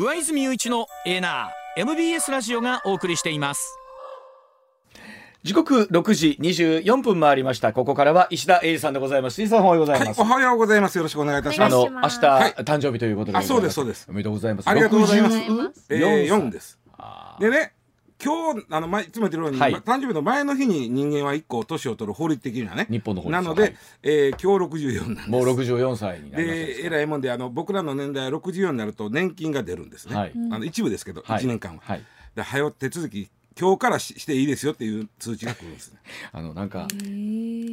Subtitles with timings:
[0.00, 3.78] 上泉雄一のエナー MBS ラジオがお送りしています。
[5.42, 7.74] 時刻六時二十四分回りました。
[7.74, 9.42] ここからは石田英二さんでございます。
[9.42, 10.96] 石田さんおはようございます、はい、おはようございます。
[10.96, 11.76] よろしくお願いいたします。
[11.76, 12.52] あの明日、はい。
[12.52, 14.06] 誕生日ということであそうですそうです。
[14.08, 14.70] おめでとうございます。
[14.70, 15.36] ありがとうございます。
[15.36, 16.78] 64えー、4です。
[16.96, 17.74] あでね
[18.22, 19.72] 今日あの前いつも言ってるように、はい。
[19.72, 22.86] ま誕生日の前の日に人間は一個年を取る法律的にはね。
[22.90, 23.42] 日本の法律は。
[23.42, 23.76] なので、はい。
[24.02, 25.30] えー今日64なんです。
[25.30, 26.66] もう六十四歳になりました。
[26.66, 30.32] でえらいもんであの僕らの年代は64になると年金が出るんですね、はい。
[30.50, 31.42] あの一部ですけど、はい。
[31.42, 32.04] 1年間は、はい。
[32.34, 33.30] で早う手続き
[33.60, 35.98] 今日からししていいですよっていう通知が来るんですね。
[36.32, 36.86] あのなんか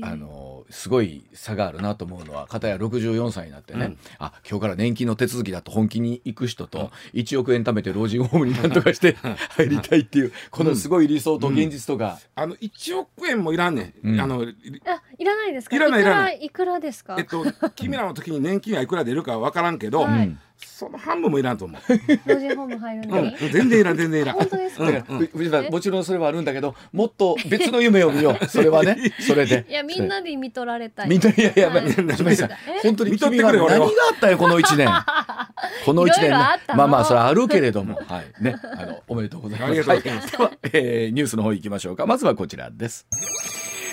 [0.02, 3.98] あのすごい差があるなと思うのは片や64歳になってね、うん。
[4.20, 9.16] あ今日から年金の手続きだと本気に行く人と、1億円貯めて老人ホームになんとかして
[9.55, 14.22] 入りたいっていうこのすごい理想と現実とが、あの1億円もいらんねん、うん。
[14.22, 15.76] あのあ、いらないですか？
[15.76, 16.38] いらないいらない。
[16.38, 17.16] くらいくらですか？
[17.18, 20.27] えっと君らの時に年金がいくら出るかは分からんけど、はい。
[20.27, 21.81] うんその半分もいらんと思う、
[22.25, 23.35] 老人ホーム入るのに。
[23.35, 24.35] うん、全然いらん全然いらん。
[24.35, 24.85] 本当ですか？
[25.34, 28.45] 藤田さんもちろんそれはあるんだけどもっと別の夢を見よう。
[28.49, 28.98] それはね。
[29.20, 29.65] それで。
[29.70, 31.09] いや、みんなで見とられたい。
[31.09, 31.91] みんないやいや、はい。
[31.91, 32.55] 藤林さんえ？
[32.84, 33.54] 本当に見とって君は。
[33.54, 34.87] 何があったよこの一年。
[35.85, 37.95] この一年まあまあそれはあるけれども。
[38.07, 38.43] はい。
[38.43, 38.55] ね。
[38.63, 39.70] あの おめでとうございます。
[39.70, 40.35] ありがとうございます。
[40.35, 42.05] はでは、えーニュースの方行きましょうか。
[42.05, 43.05] まずはこちらです。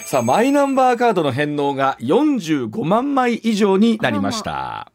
[0.06, 4.92] さあマイナンバーカードの返納が45万枚以上になりました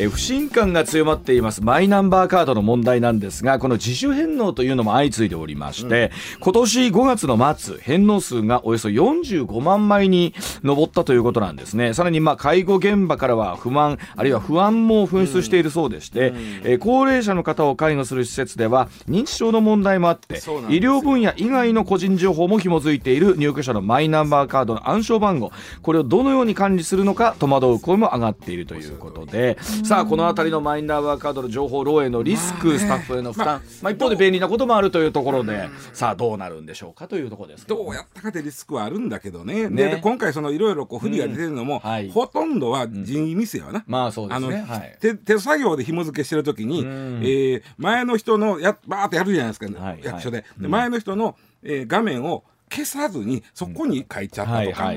[0.00, 1.62] えー不信感が強まっています。
[1.62, 11.92] マイナンバーカードの問題なんですがこの自主返納というのも相次いでおりまして、今年5月の末返納数がおよそ45万枚に上ったということなんですね。
[11.92, 16.32] さらにまあ介護現場からは不満あるいは不安も噴出しているそうでして、
[16.64, 20.38] えー高齢者の方を介護する施設では認知症の問題もあって医
[20.78, 29.58] 療分野以外の個人情報も紐づいている入居者のマイナンバーカードの暗証番号これをどのように管理するのか戸惑う声も上がっているということで
[29.90, 39.68] さあこの辺りのマイナンバーカードの情報漏洩のリスク、まあねスタッフへの負担、まあ、一方で便利なこともあるというところでさあどうなるんでしょうかというところですけどうやったかってリスクはあるんだけどね。
[39.68, 39.88] ね。
[39.88, 41.90] でで今回そのいろいろこう不利が出てるのも、うん。
[41.90, 42.08] はい。
[42.08, 44.62] ほとんどは人為ミスやわな、まあそうですね。
[44.62, 44.96] はい。
[45.00, 46.86] 手手作業で紐付けしてる時に、ん。
[47.24, 51.34] えー前の人のやバーってやるじゃないですか、はい役所で,、はいで前の人の、
[51.64, 54.92] えー画面を消さずにそこに書いちゃったとか、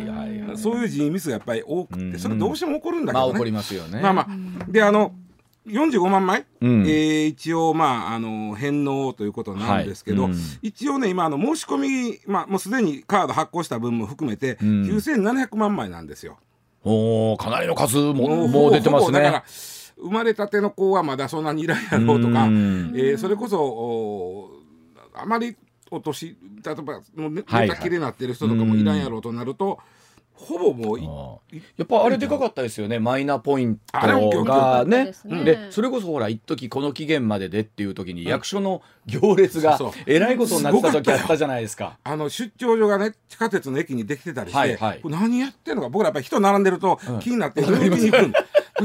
[0.56, 2.19] そういう人為ミスがやっぱり多くて、うん。
[2.19, 3.25] それどうしても起こるんだけどね。
[3.25, 4.01] まあ起こりますよね。
[4.01, 5.13] まあまあ、であの
[5.67, 6.81] 45万枚、うん。
[6.85, 10.39] えー一応まああの返納ということなんですけど、はいうん。
[10.61, 14.84] 一応ね今あの申し込みまあもうすでにカード発行した分も含めて、うん。
[14.84, 16.38] 9700万枚なんですよ。
[16.84, 19.19] おーかなりの数ももうもう出てますね。
[19.22, 19.44] だから
[19.97, 22.94] 生まれたての子はまだそんなにいらんやろうとか、うん。
[22.95, 24.50] えーそれこそお
[25.13, 25.55] あまり
[25.94, 29.80] お年例えばもう寝たきりになってる人とかもいらんやろうとなると、
[30.34, 35.06] ほぼもうやっぱあれでかかったですよねマイナポイントがね。
[35.06, 35.44] ですね。
[35.44, 42.00] でそれこそほら一時この期限まででっていう時に役所の行列がえらいことになってた時あったじゃないですか。
[42.03, 45.02] あの出張所がね地下鉄の駅にできてたりして、はいはい。
[45.03, 45.90] 何やってんのか。
[45.90, 47.20] 僕らやっぱり人並んでるとうん。
[47.20, 48.34] 気になって乗りに行くん、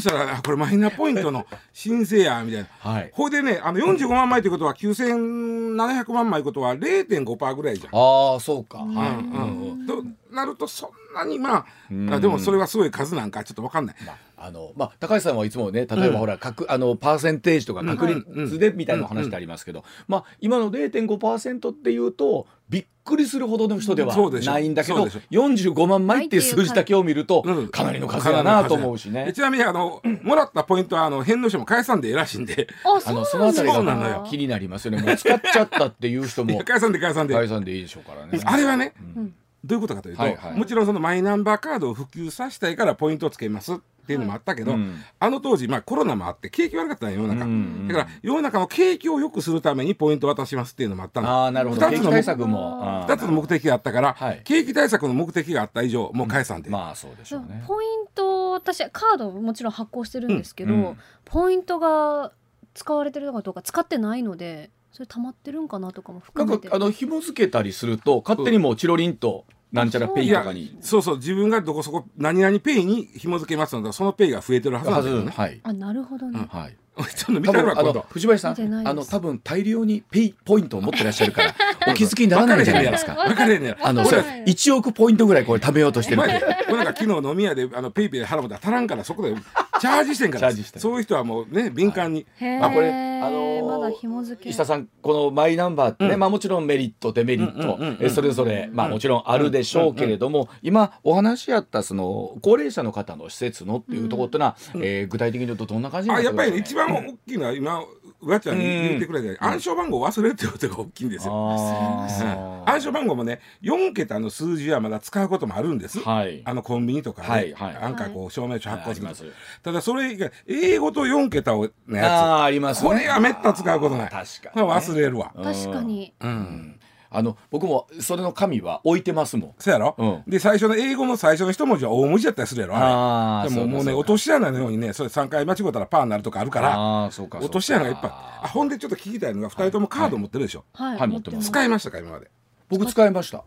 [0.01, 2.69] そしたらあこれマイナポイントの申請やみたいな。
[2.93, 3.11] はい。
[3.13, 7.95] ほいでねあの45万枚ということは9700万枚ということは0.5%ぐらいじゃん。
[7.95, 8.79] ああそうか。
[8.79, 8.87] はい。
[8.87, 10.91] うんうんとなるとそん
[11.25, 11.67] なにま
[12.11, 13.97] あでもそれはすごい数なんかちょっと分かんない。
[14.07, 24.53] まああのまあ高橋さんはいつもね例えばほら、確あのパーセンテージとか確率でみたいな話ってありますけど、まあ今の0.5%っていうとびっくりするほどの人ではそうでしょ。
[24.53, 25.21] ないんだけどそうでしょ。
[25.31, 27.69] 45万枚っていう数字だけを見るとうん。
[27.69, 29.25] かなりの数だなと思うしね。
[29.25, 29.33] で。
[29.33, 35.03] ちなみにあのもらったポイントはあの返納書も返さんでええらしいんであ、あのそのあたりが気になりますよね。
[35.03, 37.35] もう使っちゃったっていう人 いもや返さんで返さんで。
[37.35, 38.39] 解散でいいでしょうからね。
[38.45, 40.53] あれはね、うんどういうことかというと、はいはい。
[40.57, 43.77] もちろんそのマイナンバーカードを普及させたいからポイントをつけますっ
[44.07, 45.03] ていうのもあったけど、うん。
[45.19, 47.55] あの当時、まあ、コロナもあって景気悪かったのよ世の中、うんう
[47.85, 51.29] んだから世の中の景気を良くするためにポイントを渡しますっていうのもあったの。
[51.29, 51.81] ああなるほど。
[51.81, 52.79] 二つの景気対策も。
[52.83, 54.41] あー2つの目的があったから、はい。
[54.45, 56.63] 景気対策の目的があった以上もう返さん。
[56.63, 57.65] で、まあそうでしょうね。
[57.67, 60.85] ポイント私カードもちろん発行してるんですけど、うん。
[60.85, 62.33] うんポイントが
[62.73, 66.69] 使われてるのかどうか使ってないのでそれ溜まってるんかなとかもな含めて。
[66.69, 70.77] んかあの紐付けたりすると勝手にもうチロリンとなんちゃらペイとかに。
[70.81, 71.03] そう。
[71.03, 75.31] そう自分がどこそこ何々ペイに紐付けますのでそのペイが増えてるはずなんはだよね。
[75.31, 75.41] ず。
[75.41, 75.61] はい。
[75.63, 76.77] あなるほどね、はい。
[77.15, 78.07] ちょっと見たるわ今度。
[78.09, 81.55] 藤林さんあの多分大量にペイポイントを持ってらっしゃるから
[81.93, 83.15] お気づきにならないんじゃないですか。
[83.15, 89.35] 分かれへんねやあのそれわかんない1億ポイントぐらいこれ貯めようとしてるお前これなんか昨日飲み屋であのペイペイで払うたら足らんからそこで
[89.81, 90.49] チャージしてんから。
[90.49, 92.27] チャージしてそういう人はもうね敏感に、
[92.61, 92.93] まあこれあ
[93.31, 94.51] のーまだ紐付け。
[94.51, 96.21] 石田さんこのマイナンバーってね、うん。
[96.21, 107.81] まあもちろんメリットデメリット、うんうんうんうんえそれぞれまあもちろんあるでしょうけれども、今お話あったその高齢者の方の施設のっていうところってのは、えー具体的に言うとどんな感じになんですかやっぱりね一番大きいのは今
[108.21, 108.59] うわちゃん。
[108.59, 111.33] に言ってくれて暗証番号忘れるってことが大きいんですよ。
[111.35, 116.01] あ暗証番号もね4桁の数字はまだ使うこともあるんです。
[116.01, 116.43] はい。
[116.45, 117.75] あのコンビニとかで、はいはい。
[117.75, 119.17] なんかこう証明書発行する、はい
[119.63, 122.89] ただそれ以外英語と4桁をのやあーありますつね。
[122.89, 124.11] これはめった使うことない。
[124.11, 124.63] 確かに。
[124.63, 125.33] ね忘れるわ。
[125.35, 126.15] 確かに。
[126.21, 126.78] うん
[127.11, 129.55] あの僕もそれの紙は置いてますもん。
[129.59, 130.23] そうやろ、うん。
[130.27, 133.51] で最初の英語の最初の一文字は大文字だったりするやろあれ。
[133.51, 138.11] でももうね落とし穴のようにねそれ3回間違ったらパーになるとかあるからああそうか落とし穴がいっぱい。
[138.11, 141.49] あほんでちょっと聞きたいのが2人ともカード持ってるでしょ、はい、はい持ってます。
[141.49, 142.31] 使いましたか今まで？
[142.69, 143.45] 僕使いました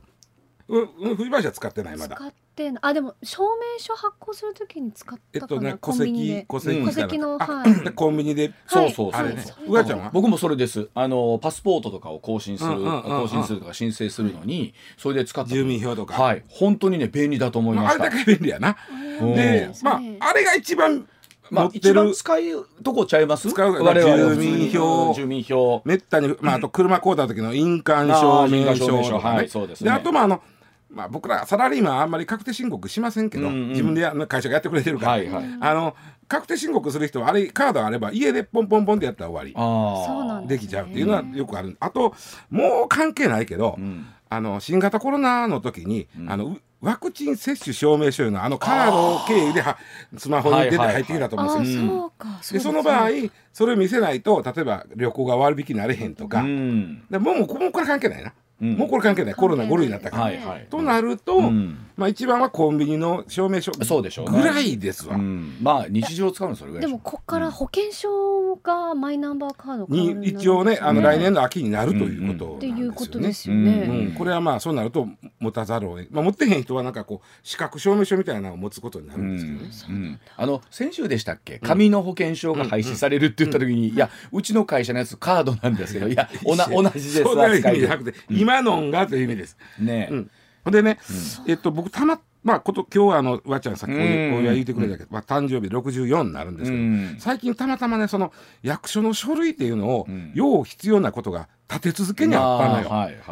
[0.68, 2.16] うんうん藤林は使ってないまだ。
[2.16, 6.36] 使ってんあでも証明書発行するときに使ったかな、えっとね戸コンビニで。
[6.36, 7.74] 籍戸籍戸籍のあはい。
[7.84, 9.26] で コンビニでそうそうそう。
[9.26, 9.36] う
[9.70, 10.10] うわちゃんは？
[10.14, 10.90] 僕もそれです。
[10.94, 15.50] あのパスポートとかを更新する、更新するとか申請するのにそれで使った。
[15.50, 16.44] 住民票とか、はい。
[16.48, 18.00] 本当にね便利だと思いました。
[18.00, 18.78] まああれだけ便利やな。
[19.22, 21.08] うんでまああれが一番
[21.52, 23.50] まあ一番る使うとこちゃいます？
[23.50, 24.36] 使う我々は。
[24.36, 25.08] 住民票。
[25.10, 25.82] うん住民票。
[25.86, 29.38] めったに、まあ、あと車買うた時の印鑑証明書書とかね。
[29.38, 29.92] はいそうですね。
[29.92, 30.42] あとまああの
[30.90, 33.54] まあ、僕らサラリーマンはあんまり確定申告しませんけど、うん。
[33.54, 35.46] うん自分でや会社がやってくれてるから、はいはい。
[35.60, 35.96] あの
[36.28, 39.54] 確定申告する人はあれカードあれば家でポンポンポンってやったら終わり。
[39.56, 41.76] ああそうなんだできちゃうっていうのはよくある。
[41.80, 42.14] あと
[42.50, 44.06] もう関係ないけど、うん。
[44.30, 46.32] あの新型コロナの時に、うん。
[46.32, 49.78] あのうワクチン接種証明書いうのあのカード経由では
[50.18, 51.04] スマホに出てはいはいはい。
[51.04, 51.76] 入ってきたとあ思うんです。
[51.78, 51.82] よ。
[51.82, 52.28] ーそうか。
[52.54, 57.04] でその場合うそれを見せないと例えば旅行が割引になれへんとか、うん。
[57.10, 58.74] でもうもうこもうこれ関係ないな、うん。
[58.78, 59.36] もうこれ関係ない。
[59.36, 60.24] コロナ5類になったから。
[60.24, 60.68] はいはい。
[60.70, 64.42] となると、うんまあ、一番はコンビニの証明書そうでしょうね。
[64.42, 65.16] ぐらいですわ。
[65.16, 65.58] うん。
[65.62, 74.16] まあ日常使うのそれぐらいでもこっから保険証がマイナンバーカードに一応ねあのうん来年の秋になるということっていうことなんですよね。
[74.18, 75.08] これはまあそうなると
[75.40, 80.08] 持たざるを得、まあ、持ってへん人はなんかこう資格証明書みたいなのを持つことになるんですけどね。
[80.08, 81.60] うん、あの先週でしたっけ？
[81.60, 87.70] 紙の保険証が廃止されるって言った時に、いやうちの会社のやつカードなんですけどいやおな同じです扱いで。
[87.70, 89.58] 味じゃなくて、今のんがという意味です。
[89.80, 90.32] ね、うん
[90.70, 91.00] でね、
[91.48, 97.16] えっと僕たままあこと今日はあのわっちゃんさっきお祝い言ってくれたけど、まあ、誕生日64になるんですけど、うん。
[97.20, 98.32] 最近たまたまねその
[98.64, 100.32] 役所の書類っていうのを、ん。
[100.34, 102.90] よう必要なことが立て続けにあったのよ。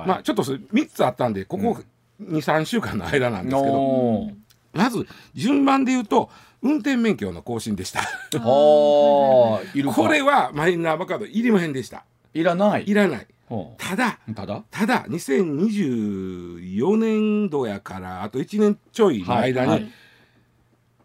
[0.07, 1.77] まあちょっとそれ3つあったんでここ
[2.21, 4.29] 23週間の間なんですけど、
[4.73, 6.29] まず順番で言うと
[6.61, 8.01] 運転免許の更新でした。
[8.39, 9.61] こ
[10.09, 12.05] れはマイナンバーカードいりませんでした。
[12.33, 12.83] いらない。
[12.87, 13.27] いらない。
[13.50, 14.63] ほただうただ？
[14.69, 19.81] ただ2024年度やからあと1年ちょいの間に、はい。
[19.81, 19.92] はい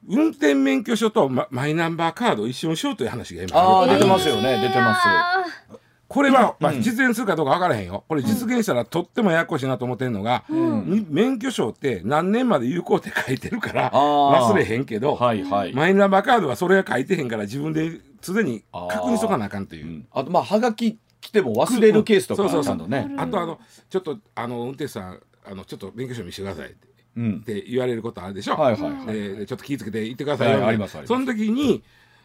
[0.06, 4.60] 運転免許証とママイナンバーカードを一緒にしようという話が今出てますよね。
[4.60, 5.00] 出てます。
[5.02, 5.44] あ
[6.08, 8.04] これは、まあ、うん実現するかどうか分からへんよ。
[8.06, 19.86] これ実現したらとってもややこしいなと思ってるのが、に免許証って何年まで有効って書いてるから忘れへんけど、はいはい、マイナンバーカードはそれが書いてへんから自分ですでに確認しとかなあかんという。
[19.86, 19.88] う。
[19.88, 20.06] ん。
[20.12, 20.98] あとまあはがき来
[21.34, 22.76] ても忘れるケースとかそうそうそう。
[22.78, 23.14] ちゃんとね。
[23.18, 23.60] あとあの
[23.90, 26.88] ちょっとあの運転手さんあのちょっと免許証見せてくださいって。
[27.16, 27.38] うん。
[27.42, 28.54] って言われることあるでしょ？
[28.54, 30.88] はいはいはいででちょっと気ぃつけて行ってくださいよ、はい。
[31.06, 31.82] その時に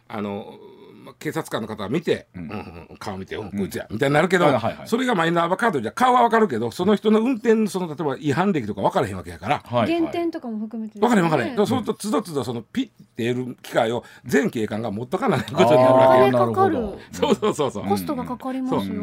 [0.08, 0.58] あの
[1.00, 2.38] ま警察官の方が見て、ん。
[2.38, 3.50] うんうんうん顔見て、うん。
[3.50, 4.88] こいつやみたいになるけど、はいはいはい。
[4.88, 9.58] それがマイナンバーカードじゃ顔は分かるけどその人の運転のその例えば違反歴とか分からへんわけやから。
[9.64, 9.88] はいはい。
[9.88, 11.00] 減点とかも含めてね。
[11.00, 16.76] 分かれへん分かれへん、そうするとつどつどそのピッてやる機械を全警官が持っとかないことになるわけよかかる。
[17.12, 19.02] そうそうそうそう、コストがかかりますよ。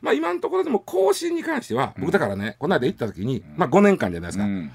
[0.00, 4.70] まあ今のところでも更新に関しては僕だからねこの間行った時に、まあ5年間じゃないですか、うん。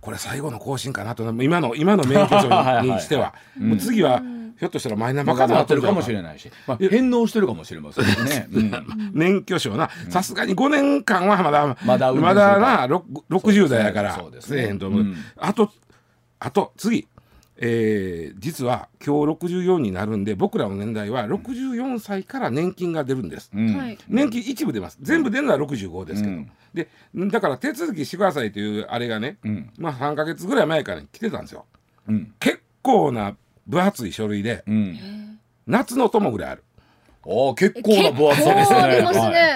[0.00, 2.62] これ最後の更新かなと今の今の免許証は。
[2.62, 4.22] いはいにしてはもう次は
[4.60, 6.02] ひょっとしたらマイナンバーカードなってるかも。
[6.02, 8.46] しれないし、まあ、返納してるかもしれませんね。
[8.52, 9.10] うん。
[9.12, 9.88] 免許証な。
[10.10, 14.14] さすがに5年間はまだまだまだなろ60代やから。
[14.14, 14.62] そうですね。
[14.62, 15.16] せえへんと思う、うん。
[15.38, 15.72] あと
[16.38, 17.08] あと次。
[17.62, 23.76] えー実は今日64になるんで僕らの年代は64歳から年金が出るんです、うん。
[23.76, 23.98] はい。
[24.08, 24.96] 年金一部出ます。
[25.02, 26.50] 全部出るのは65ですけど、うん。
[26.72, 29.70] でだから手続きしてくださいというあれがね、うん。
[29.76, 31.66] まあ3か月ぐらい前から来てたんですよ。
[32.08, 32.32] うん。
[32.40, 33.36] 結構な
[33.70, 35.38] 分厚い書類でうん。
[35.66, 36.64] 夏の友ぐらいある、
[37.24, 38.78] おー結構な分厚さですね。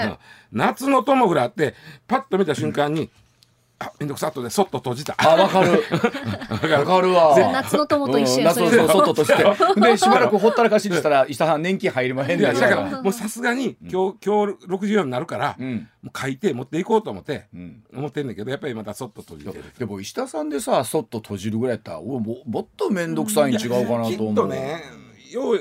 [0.05, 0.09] い。
[0.09, 0.19] うん。
[0.53, 1.75] 夏の友ぐらいあって
[2.07, 3.11] パッと見た瞬間に、
[3.79, 5.83] あめんどくさっとでそっと閉じたあ、わかる。
[6.51, 7.37] わかるわ。
[7.53, 9.45] 夏の友と一緒うんや夏の外として。
[9.81, 15.89] で、しばらくほったらかしにしたら、石田さん年金入りまへんねんいやだからもうさすがに今日今日64になるから、うん。
[16.03, 17.83] もう書いて持っていこうと思って、うん。
[17.95, 24.35] 思ってんだけどやっぱりまたそっと閉じてるでも石田さんでさそっと閉じるぐらいやったらおももっと面倒くさいに違うかなきっと思う。
[24.35, 24.83] とね
[25.33, 25.59] よう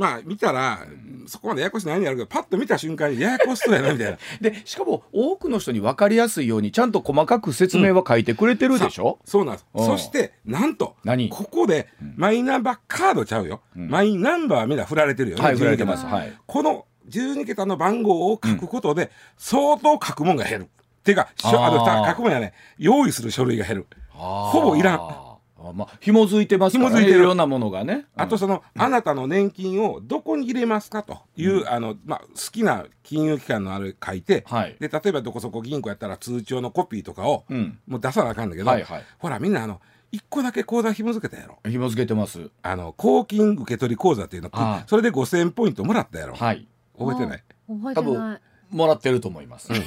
[0.00, 0.86] まあ見たら
[1.26, 4.16] そこまでややこしないんやるけどパッと見た瞬間にややこしそうやなみたいな。
[4.40, 9.66] でしかも多くの人に分かりやすいようにちゃんと細かく説明は書いてくれてるでしょ、そうなんです。
[9.74, 9.84] うん。
[9.84, 11.28] そしてなんと何？
[11.28, 16.06] ここでマイナンバーカードちゃうよ、マイナンバーはみんな振られてるよね、はい振られてます。
[16.06, 16.32] はい。
[16.46, 20.62] この12桁の番号を書くことで、相当書くもんが減る。
[20.62, 23.86] っていうか、しょあ書くもんやね、用意する書類が減る。
[24.10, 25.29] ほぼいらん
[25.60, 27.20] あーまあ紐づいてますからね紐づいてる。
[27.20, 28.06] いろんなものがね。
[28.16, 34.76] あとその、あなたの年金をどこに入れますかという、あの、まあ、好きな金融機関のあれ書いて、はい。
[34.80, 37.78] で、例えばどこそこ銀行やったら通帳のコピーとかを、うん。
[37.86, 39.04] もう出さなあかんだけど、はいはい。
[39.18, 39.80] ほら、みんなあの、
[40.12, 41.58] 一個だけ口座紐付けたやろ。
[41.70, 42.50] 紐付けてます。
[42.62, 44.50] あの、公金受取口座っていうの
[44.86, 46.34] それで5000ポイントもらったやろ。
[46.34, 46.66] はい。
[46.98, 47.42] 覚えてない？
[47.68, 48.40] 覚えてない
[48.70, 49.82] もらってると思います、うん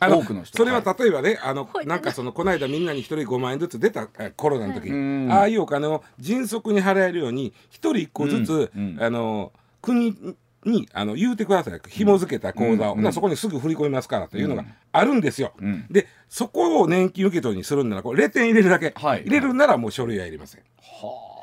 [0.00, 0.56] あの多くの人。
[0.56, 1.96] それは例えばね、あのな。
[1.96, 5.28] んかそのこの間みんなに一人5万円ずつ出たえコロナの時、うん。
[5.30, 9.02] ああいうお金を迅速に払えるように一人一個ずつ、うんうん。
[9.02, 10.16] あの国
[10.64, 11.80] にあの言うてください。
[11.88, 15.52] 紐付けた口座を、うんなそこにすぐ振り込みますからというのがあるんですよ。
[15.60, 15.86] うん。
[15.90, 19.22] でそこを年金受け取りにするんならこれ0点入れるだけ、はい。
[19.22, 20.60] 入れるならもう書類はいりません。
[20.60, 20.68] だか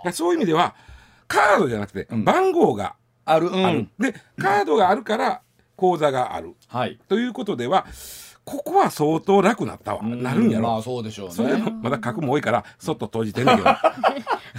[0.06, 0.76] らそういう意味では
[1.28, 2.24] カードじゃなくてうん。
[2.24, 3.48] 番号がある。
[3.48, 3.66] うん。
[3.66, 5.42] ある、でカードがあるから
[5.76, 6.56] 口座がある。
[6.68, 7.00] はい。
[7.08, 7.86] ということでは
[8.46, 13.70] ここは相当楽なったわ、なるんやろ、まあそうでしょうそれでもねまだ書くも多いからそっと閉じてんだけど。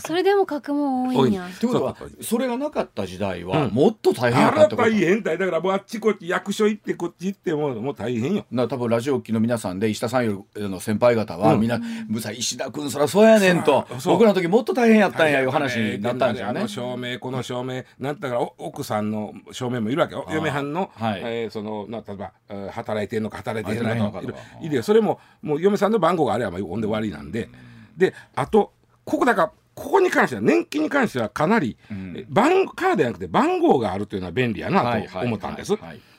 [0.04, 1.46] それでも書くもん多いんや。
[1.48, 3.70] ってことはそれがなかった時代はうん。
[3.70, 4.90] もっと大変やったってこと？
[4.90, 8.44] 大変だよだからもうあっちこっち役所行ってこっち行ってもうもう大変よ。
[8.50, 11.60] な多分ラジオ機の皆さんで石田さんよりの先輩方は、うん。
[11.60, 16.58] みんな「むさ石田君そらそうやねん」と僕らの時もっと大変やったんやいう話になったんですよね。
[16.60, 16.68] あの。
[16.68, 20.26] 証明この証明なんだからお奥さんの証明もいるわけよ。
[20.30, 21.22] 嫁はんの、はい。
[21.24, 24.83] えーそのな例えばえー働いてんのか働いてへんのか働いてとかんのかとかいるいるよ。
[24.83, 27.49] それももう嫁さんの番号があればほんで終わりなんで。
[27.97, 28.73] であと
[29.04, 32.16] ここだからここに関しては年金に関してはかなり、ん。
[32.16, 35.75] え番カードじゃなくて番号があるというのは便利やなと思ったんです。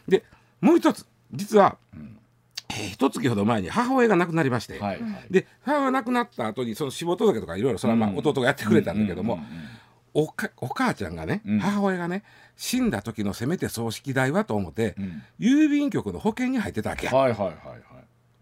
[0.08, 0.24] で
[0.62, 2.18] もう一つ実は、えー
[2.70, 5.26] 一月ほど前に母親が亡くなりまして、はいはい。
[5.32, 8.18] で母親が亡くなった後にその死亡届とかいろいろそれはまあうん。
[8.18, 9.52] 弟がやってくれたんだけども、うんうんうん
[10.14, 11.60] おかお母ちゃんがね、うん。
[11.60, 12.24] 母親がね
[12.56, 15.24] 死んだ時のせめて葬式代はと思って、うん。
[15.40, 17.88] 郵便局の保険に入ってたわけや、はいはいはいはい。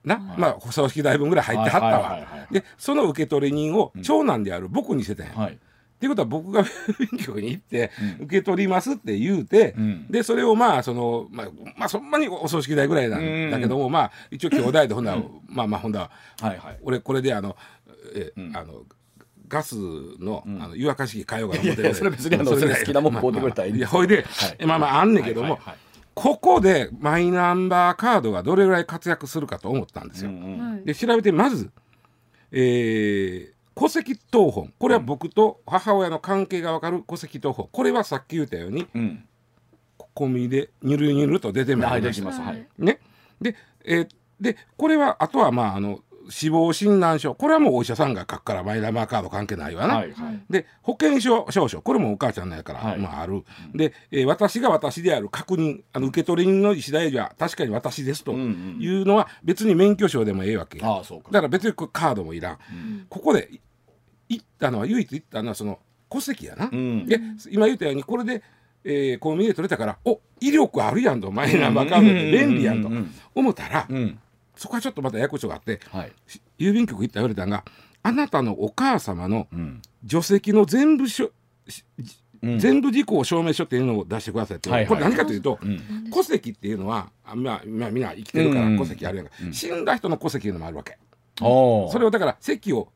[0.06, 2.54] な、まあ葬式代分ぐらい入ってはったわ、はいはいはいはい。
[2.54, 5.28] でその受取人を長男である僕にしてたん。
[5.28, 5.54] や、はい。
[5.54, 5.58] っ
[5.98, 8.26] ていうことは僕が 郵便局に行ってうん。
[8.26, 10.08] 受け取りますって言うて、うん。
[10.10, 16.80] でそれをまあそのまあまあそんなにお葬式代ぐらいなんだけども、まあ一応兄弟でほんなら、まあまあほんだらはいはい。
[16.84, 17.58] 俺これであの
[18.14, 18.56] え、ん。
[18.56, 18.84] あの
[19.48, 19.76] ガス
[20.20, 20.62] の,、ん。
[20.62, 24.66] あの湯沸かし器買おうかと思ってそれ別に好きなもん買うてくれたらいいんでほいで、はい。
[24.66, 25.60] まあまああんねんけども、
[26.14, 30.32] ここでマイナンバーカードがどれぐらい活躍するかと思ったんですよ。
[30.32, 30.86] うんうんはい。
[30.86, 31.72] で調べてまず、
[32.52, 34.74] えー戸籍謄本。
[34.80, 37.68] これは僕と母親の関係が分かる戸籍謄本。
[37.70, 39.26] これはさっき言ったようにうん。
[40.16, 42.40] 込みでニュルニュルと出てまいります。
[42.40, 42.66] はい。
[42.78, 43.00] ね、
[43.42, 44.08] で,、えー
[44.40, 47.36] でこれはあとはまああの死亡診断書。
[47.36, 49.96] これはもうお医者さんが書くからマイナンバーカード関係ないわな。
[49.98, 50.42] はいはい。
[50.50, 51.82] で保険証証書。
[51.82, 53.00] これもお母ちゃんのやから、はい。
[53.00, 58.78] まあ、ある、で、えー私が私である確認あの受け取り人の意思大事は確かに私ですとうんうん。
[58.80, 61.30] いうのは別に免許証でもええわけ、ああそうか。
[61.32, 63.06] だから別にカードもいらん、ん。
[63.10, 63.60] ここでい
[64.28, 65.80] 行ったのは唯一行ったのはその
[66.10, 67.06] 戸籍やな、うん。
[67.06, 67.20] で
[67.52, 68.42] 今言ったようにこれで、
[68.84, 72.32] えー、公民で取れたからお威力あるやんとマイナンバーカードで。
[72.32, 74.20] 便利やんとうんうんうん思ったら、うん
[74.56, 76.12] そこはちょっとまたややこしいがあってはい。
[76.28, 77.64] し郵便局行ったら言われたんが
[78.04, 79.82] あなたのお母様のうん。
[80.04, 81.32] 除籍の全部しょ、
[81.68, 81.84] し
[82.44, 82.60] うん。
[82.60, 84.88] 全部事項証明書っていうのを出してくださいって、はいはい。
[84.88, 86.12] これ何かというと、うん。
[86.12, 88.78] 戸籍っていうのはあまあ、まあ、みんな生きてるからうん。
[88.78, 89.54] 戸籍あるやんか、うん。
[89.54, 90.98] 死んだ人の戸籍いうのもあるわけ、
[91.40, 92.90] それをだから籍を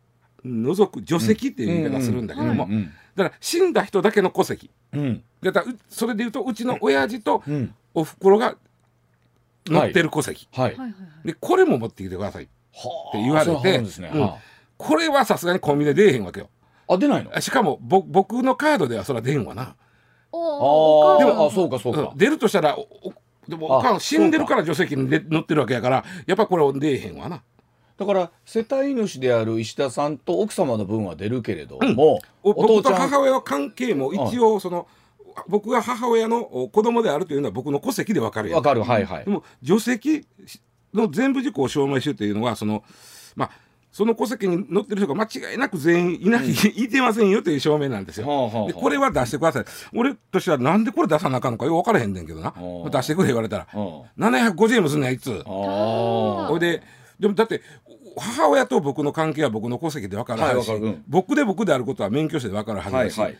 [0.45, 2.91] 除く除籍っていう言い方するんだけども、うん。
[3.15, 4.69] だから死んだ人だけの戸籍。
[4.93, 5.23] うん。
[5.41, 7.73] だからうそれでいうとうちの親父とうん。
[7.95, 8.55] おふくろが
[9.69, 10.75] 乗ってる戸籍、はい。
[10.75, 10.93] はい
[11.25, 12.47] でこれも持ってきてください。
[12.73, 14.11] はあって言われてそうなんですね。
[14.13, 14.21] うん。
[14.21, 14.37] は
[14.77, 16.49] これはさすがにコンビニで出えへんわけよ。
[16.87, 17.41] ああ出ないの？
[17.41, 19.63] しかもぼ僕のカードではそれは出へんわな。
[19.63, 19.75] あ
[20.31, 22.01] おでもあそうかそうか。
[22.01, 22.17] うん。
[22.17, 23.13] 出るとしたらおお
[23.47, 27.43] でもおか死んでるから除籍にで乗ってるわけやからやっぱこれは出えへんわな。
[27.97, 34.87] だから世帯主である石田さんと奥様の分は出るけれども、おお父僕とちゃん母親の関係も一応その
[35.47, 38.57] 僕が母親のお子供であるというのは僕の戸籍で分かるやん。
[38.57, 38.83] わかる。
[38.83, 39.25] はいはい。
[39.25, 40.25] でも除籍
[40.93, 42.83] の全部事項を証明書というのはその
[43.35, 43.51] まあ
[43.91, 48.27] その戸籍に載ってる人が間違いなく全員いない、いてませんよという証明なんですよ。
[48.27, 49.65] はあはあはあでこれは出してください。
[49.93, 52.53] 俺としてはなんでこれ出さなあかんのかよく分からへんねんけどな。
[52.59, 52.91] おう。
[52.91, 53.67] 出してくれ言われたら。
[53.73, 53.77] う。
[53.77, 55.43] ん750円もすんねんあいつ。
[55.45, 56.83] ああほいで
[57.19, 57.61] でもだって
[58.15, 61.03] 母親と僕の関係は僕の戸籍で分かるはずし、はいん。
[61.07, 63.37] 僕で僕であることは免許証で分かるはずだし、はいはい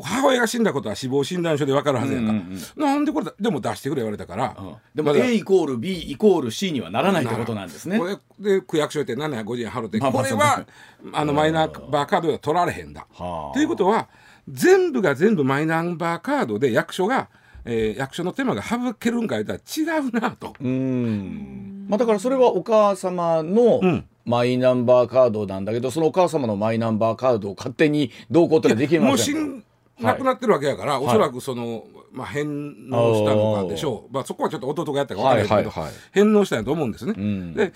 [0.00, 4.76] 母親が死んだことは死亡診断書で分かるはずやんか、うんうんなんでこれだでも出してくれ言われたから、うん。
[4.94, 7.98] でもまだ A イコール B イコール C にはならないってことなんですね。
[7.98, 10.66] これで区役所で750円払って、まあまあこれは
[11.12, 13.06] あのマイナンバーカードでは取られへんだ。
[13.12, 13.54] はあ。
[13.54, 14.08] ということは
[14.48, 17.28] 全部が全部マイナンバーカードで役所が、
[17.64, 20.54] えー役所の手間が省けるんか言ったら違うなと。
[20.60, 21.86] うん。
[21.88, 24.04] まあだからそれはお母様のうん。
[24.28, 29.64] マイナンバーカードなんだけどそのお母様のマイナンバーカードを勝手にどうこうってのはできまもう死せんん
[30.00, 35.84] 亡くなってるわけやから、おそらくその、まあ、返納したのかでしょう、まあ、そこはちょっと弟がやったか分からないけど、はいはい。
[35.84, 37.12] はい返納したんやと思うんですね。
[37.12, 37.54] ん。
[37.54, 37.72] で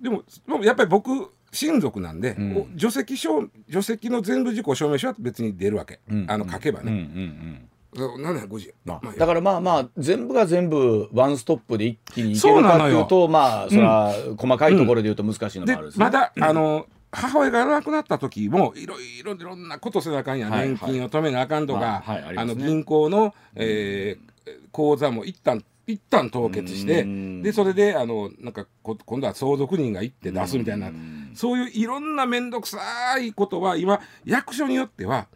[0.00, 0.22] でも
[0.62, 2.56] やっぱり僕親族なんで、ん。
[2.56, 6.26] お除籍証除籍の全部事項証明書は別に出るわけ、ん。
[6.28, 7.68] あの書けばうんうんうね、ん。
[7.96, 24.36] そう750円、まあ、まあだからまあまあ全部が全部ワンストップで一気にいけるかっていうとまあそれは細かいところで言うと難しいのもであるんですねまだ、あの母親が亡くなった時もいろいろいろんなことせなあかんやん、はい年金を止めなあかんとか、まあは銀行の、えー
[24.70, 27.42] 口座も一旦一旦凍結してうん。
[27.42, 30.90] でそれであのなんかこ今度は相続人が行って出すみたいな。
[31.34, 35.26] そういういろんな面倒くさいことは今役所によっては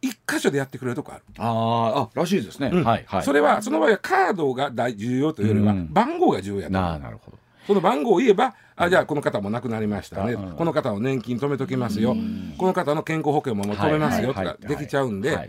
[0.00, 1.22] 一箇所でやってくれるとこある。
[1.38, 2.84] あーあらしいですね、うん。
[2.84, 3.22] はいはい。
[3.22, 5.92] それはその場合はカードが大重要というよりはうん。
[5.92, 6.72] 番号が重要やと。
[6.72, 7.38] なあなるほど。
[7.66, 10.52] その番号を言えば、あじゃあこの方も亡くなりましたね、うん。
[10.52, 12.16] この方の年金止めときますよ、
[12.56, 14.28] この方の健康保険も止めますよ。
[14.28, 15.48] とかできちゃうんで、はい。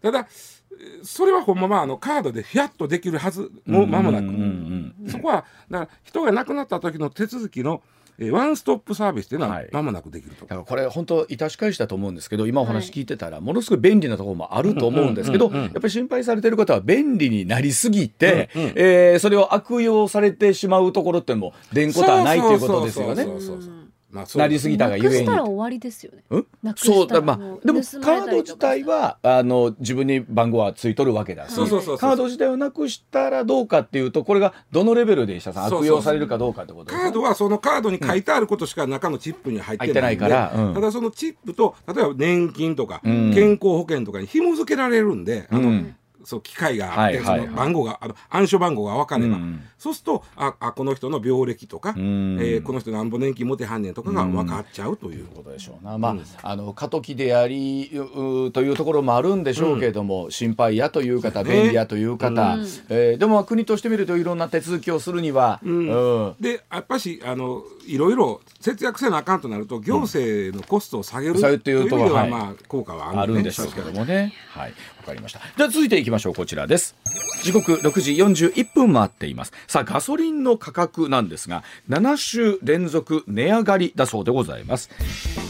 [0.00, 0.58] ただ、えー
[1.02, 5.10] それはほんままあのカードでヒャッとできるはずも間もなく、うんうんうん。
[5.10, 7.82] そこはだから人が亡くなった時の手続きの、
[8.18, 9.68] えーワンストップサービスっていうのははい。
[9.72, 10.42] 間もなくできると。
[10.42, 23.24] だからこれ本当致し返したと思うんですけど今お話聞いてたらものすごい便利なところもあると思うんですけどやっぱり心配されてる方は便利になりすぎて、うんうんえーそれを悪用されてしまうところっても出んことはないということですよね。
[23.24, 23.40] そう。
[23.40, 25.12] そうそうそうまあなりすぎたがゆえに。
[25.12, 31.54] なくしたら終わりでそうだまあでもカード自体はあの自分に番号はついとるわけだし。
[31.54, 37.02] そうそうそうそうカード自体をなくしたらどうかっていうとこれがどのレベルで石田さん悪用されるかどうかってことですね。
[37.04, 40.68] カードはそのカードに書いてあることしか中のチップには入ってないんで入ってないから。
[40.68, 40.74] うん。
[40.74, 43.32] ただそのチップと例えば年金とかうん。
[43.34, 45.94] 健康保険とかに紐付けられるんで、あのうん
[46.24, 52.38] そう機械があって、その番号があの暗証番号が分かれば、うんそうするとああこの人の病歴とか、ん。
[52.40, 55.26] えーこの人なんぼ年金持てはんねんとかが分かっちゃうという。
[55.26, 61.52] ことでしょうな、まああの過渡期でありうというところもあるんでしょうけれども、心配やという方、ね。
[61.52, 62.60] 便利やという方、うん。
[62.88, 65.88] えーでも国としてみるといろんな手続きをするには、うん。
[65.88, 66.34] うん。
[66.40, 72.30] でやっぱしあのいろいろ節約せなあかんとなると行政のコストを下げる、下げるっていうと意味では、はい。
[72.30, 74.32] まあ効果はあある,、るんですけどもね。
[74.50, 74.76] はい、わ
[75.08, 75.40] かりました。
[75.56, 76.34] じゃあ続いていきましょう。
[76.34, 76.94] こちらです。
[77.42, 79.52] 時刻6時41分回っています。
[79.66, 84.90] さあ、ガソリンの価格なんですが、7週連続値上がりだそうでございます。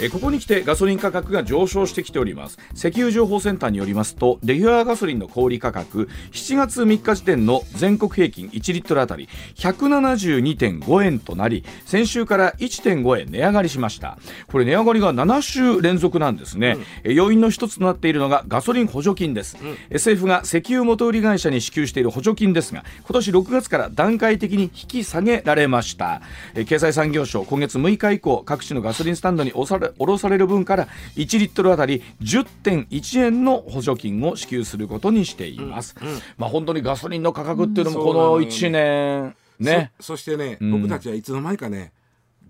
[0.01, 2.59] えーここに来てガソリン価格が上昇してきております。
[2.75, 14.19] 石油情報センターによりますと、レギュラーガソリンの小売価格、7月3日時点の全国平均1リットルあたり172.5円となり、先週から1.5円値上がりしました。
[14.49, 16.77] これ値上がりが7週連続なんですね。
[17.05, 19.48] え要因の一つとなっているのがガソリン補助金です。
[19.91, 26.23] え政府が石油元売り会社に支給している補助金ですが、今年6月から段階的に引き下げられました。
[26.55, 35.95] え経済産業省今月6日以降、各地のガソリンスタンドに卸される分から1リットルあたり10.1円の補助金を支給することにしています。
[36.37, 39.93] まあ本当にガソリンの価格っていうのもこの1年ね。
[40.01, 41.93] そそしてね、ん僕たちはいつの間にかね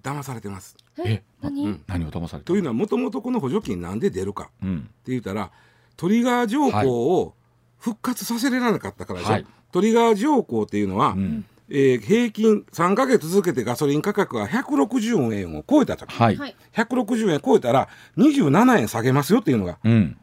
[0.03, 0.77] 騙されてます。
[1.05, 4.91] え何、うん何を騙されてというのはもともとこの補助金なんで出るかってうん。
[5.07, 5.51] 言ったら
[5.99, 7.35] トリガー条項を
[7.79, 9.47] 復活させられなかったからでしょ、はい。
[9.73, 11.45] トリガー条項っていうのは、ん。
[11.69, 16.37] えー平均3か月続けてガソリン価格が160円を超えたとはい。
[16.37, 16.57] はい。
[16.75, 20.17] 160円超えたら27円下げますよっていうのがうん。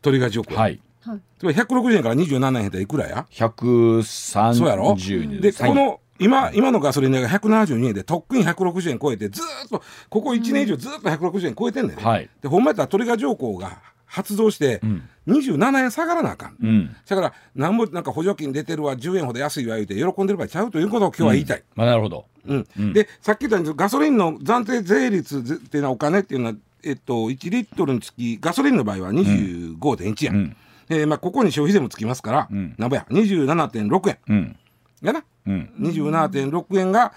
[0.00, 0.80] トリガー条項、はい。
[1.00, 1.20] はい。
[1.38, 4.94] つまり160円から27円っていくらや？130そうやろ？
[5.40, 5.70] ではい。
[5.70, 12.28] この今今のガソリン代が172円でとっくに160円超えてずーっとここ1年以上ずーっと160円超えてんねんね、はい。
[12.42, 16.96] でほんまやったらトリガー条項が発動してん27円下がらなあかん、うん。
[17.06, 22.26] だからなんもなんか補助金出てるわ10円ほど安いわ言うて喜んでる場合ちゃうということを今日は言いたい、まあ、なるほど。
[22.46, 22.66] うん。
[22.78, 22.92] うん。
[22.92, 30.56] でさっき言ったようにガソリンの暫定税率ぜっていうのはお金っていうのは、えっと、1リットルにつきガソリンの場合は25.1円、うん。
[30.88, 32.74] えーまあ、ここに消費税もつきますから、うん。
[32.78, 34.18] なんぼや27.6円。
[34.28, 34.56] うん。
[35.02, 35.24] やな。
[35.46, 35.70] うん。
[35.80, 37.12] 27.6円が、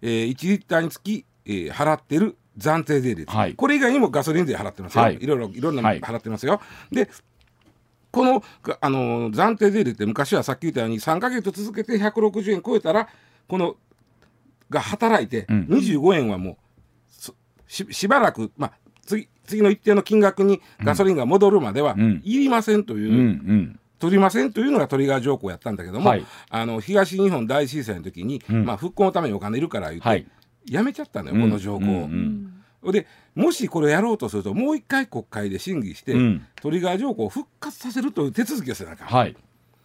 [0.00, 3.54] えー、1リッターにつき、えー払ってる暫定税率、はい。
[3.54, 5.18] これ以外にもガソリン税払ってますよ、はい。
[5.20, 6.00] い、ろいろいろんなのはい。
[6.00, 6.60] 払ってますよ、
[6.90, 7.08] で
[8.12, 13.08] この、があのー暫定税率って昔はさっき言ったように3か月続けて160円超えたら
[13.48, 13.76] この
[14.70, 16.56] が働いてうん25円はもう
[17.08, 17.34] そ
[17.66, 18.72] ししばらく、まあ、
[19.04, 23.18] 次次の一定の金額にガソリンが戻るまではうんいりませんという、うん。
[23.18, 23.78] うん。
[23.98, 30.26] 取りませんというのがトリガー条項やったんだけども、はいあの東日本大震災の時に、うんまあ、復興のためにお金いるから言って、はい
[30.68, 31.88] やめちゃったのよ、うんこの条項を。
[31.88, 36.46] うんうんでもしこれをやろうとするともう一回国会で審議して、うん。
[36.60, 39.36] トリガー条項を復活させるという手続きをせなあかん、はい。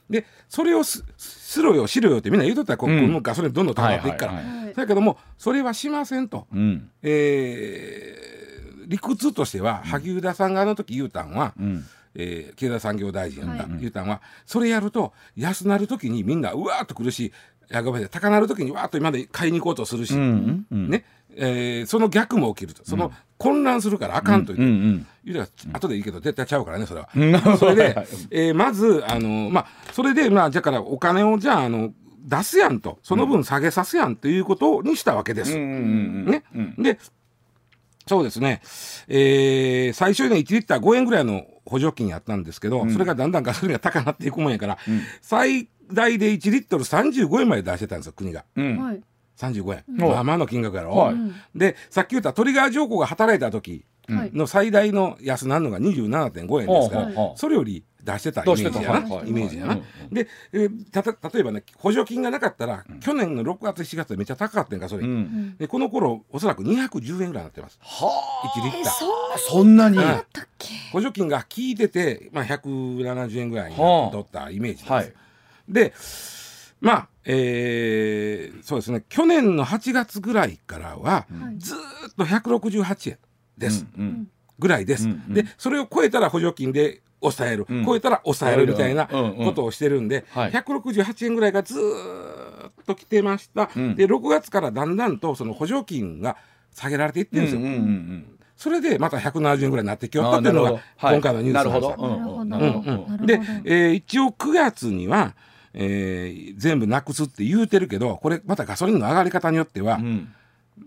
[0.10, 3.12] でそれをすすろよしろよってみんな言うとったらこう、うん。
[3.12, 4.74] もうガソリンどんどん高まっていくから、はいはいはい。
[4.74, 6.90] だけどもそれはしませんと、うん。
[7.04, 8.38] えー
[8.88, 11.86] 理屈としては萩生田さんがあの時言うたんは、うん。
[12.16, 13.80] えー経済産業大臣やった、はい。
[13.80, 17.32] 言うたんはそれやると安なる時にみんなうわーっと来るしい
[17.70, 18.22] やごめんなさい。
[18.22, 21.04] 高なる時にわーっと今まで買いに行こうとするし、うんうんね。
[21.36, 22.84] えーその逆も起きると。
[22.86, 25.08] その、混乱するからあかんという、うんうん。
[25.26, 27.10] 言うたら後でいいけど絶対ちゃうからねそれは。
[27.16, 33.00] うんそれで、えーまずあのまあそれでまあじゃからお金をじゃああの出すやんと。
[33.04, 35.54] その分下げさすやんということにしたわけです。
[35.54, 36.84] うんうんうんねうん。
[36.84, 36.98] で
[38.08, 38.62] そうですね、
[39.10, 44.78] えー最初に1リッター5円ぐらいの補助金やったんですけど、それがだんだんガソリンが高くなっていくもんやから、
[45.22, 48.46] 最大で1リットル35円まで出してたんですよ国が。
[48.56, 48.78] うん。
[48.78, 49.02] はい。
[49.38, 51.16] 35円、んまあまあの金額やろ、はい。
[51.56, 54.32] でさっき言ったトリガー条項が働いた時はい。
[54.34, 65.58] の最大の安なるのが27.5円ですから、ほうほうほうそれより出してたイメージやな、はいはいイメージやな、うんで、えーたと例えばね補助金がなかったら、去年の6月7月でめっちゃ高かったんかそれ、うん。
[65.58, 67.78] でこの頃おそらく210円ぐらいになってます。
[67.82, 68.94] は1リッター。
[68.94, 70.24] えそんなあそんなに？
[70.94, 74.12] 補助金が効いてて、まあ、170円ぐらいにはあ。
[74.12, 75.14] 取ったイメージです、はい
[75.68, 75.94] で
[76.80, 79.04] まあえーそうですね。
[79.10, 81.58] 去年の8月ぐらいからは、はい。
[81.58, 81.80] ずーっ
[82.18, 83.18] と168円
[83.58, 84.28] です、うん
[84.60, 85.34] ぐらいです、うんうん。
[85.34, 87.86] でそれを超えたら補助金で抑える、うん。
[87.86, 89.46] 超えたら抑えるみたいなうんうん。
[89.46, 90.52] ことをしてるんで、はい。
[90.52, 93.96] 168円ぐらいがずーっと来てました、うん。
[93.96, 96.38] で6月からだんだんとその補助金が
[96.74, 102.10] 下げられていってるんですよ、うんうんうんそれでまた170円ぐらいになってきよったあっていうのが今回のニュースなんですよなるほど。
[102.10, 102.46] なるほど。
[102.46, 102.92] なるほど。
[102.92, 102.98] うん。
[102.98, 103.34] なるほどで、
[103.66, 105.36] えー一応9月には、
[105.80, 110.34] えー全部なくすって言うてるけどこれまたガソリンの上がり方によっては、うん。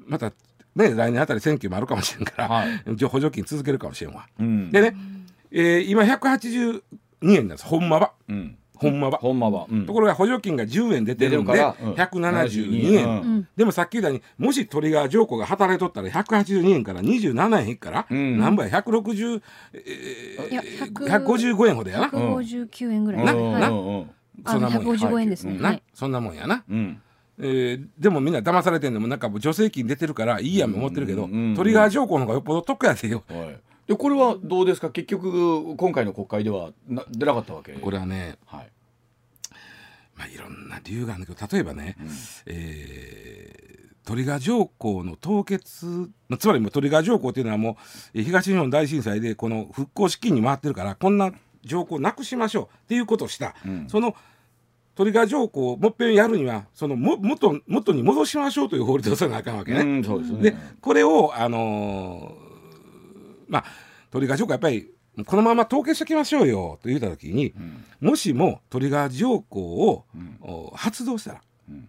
[0.07, 0.33] また
[0.74, 2.83] ね来年あたり選挙もあるかもしれんから、はい。
[2.92, 4.26] 一応補助金続けるかもしれんわ。
[4.38, 4.70] うん。
[4.70, 4.96] でね、
[5.53, 6.83] えー今182
[7.22, 8.12] 円なんですほんまは。
[8.29, 8.57] うん。
[8.76, 9.18] ほんまは。
[9.18, 9.66] ほんまは。
[9.70, 9.87] うん。
[9.87, 11.92] ところが補助金が10円出てるんで出てるからうん。
[11.94, 13.48] 172円、うんうん。
[13.57, 18.38] でもさっき言ったようにもしトリガー条項が働いとったら182円から27円いくから、うん。
[18.38, 19.42] 何倍160、
[20.50, 22.09] いや155円ほどやな。
[22.09, 23.24] 159円ぐらい。
[23.24, 23.87] なはいなうん。
[23.87, 24.03] うん。
[24.03, 24.07] あ
[24.46, 24.92] そんなもんや。
[25.09, 25.57] 155円ですね。
[25.57, 25.74] うんはい。
[25.76, 26.64] なそんなもんやな。
[26.68, 27.03] うん。
[27.38, 33.24] えーでもみんな騙されてんのもなんか助成金出てるからいいやん思ってるけど、うんうんトリガー条項の方がよっぽど得やでよ。
[33.29, 33.61] はい。
[33.87, 34.90] でこれはどうですか？
[34.90, 37.72] 結局今回の国会ではな出なかったわけ？
[37.74, 38.70] これはね、はい。
[40.16, 41.96] まあ、いろんな理由があるんだけど例えばね、
[42.46, 45.87] えートリガー条項の凍結
[46.29, 47.74] まあつまりもうトリガー条項っていうのはもう
[48.14, 53.88] えー東日本大震災でこの復興資金に回ってるからこんな条項なくしましょうっていうことをした、うん。
[53.88, 54.14] その
[54.94, 59.81] トリガー条項をもっぺんやるにはそのも元元に戻しましょうという法律をせなあかんわけね。
[59.81, 60.42] うんそうですね。
[60.51, 62.51] でこれをあのー
[63.49, 63.64] まあ
[64.11, 64.90] トリガー条項やっぱり
[65.27, 67.55] このまま凍結しておきましょうよと言った時に、
[68.01, 70.07] もしもトリガー条項を、
[70.40, 71.42] お発動したら、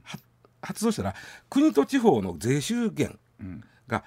[0.03, 0.17] は
[0.61, 1.15] 発動したら
[1.49, 3.63] 国と地方の税収減ん。
[3.87, 4.03] が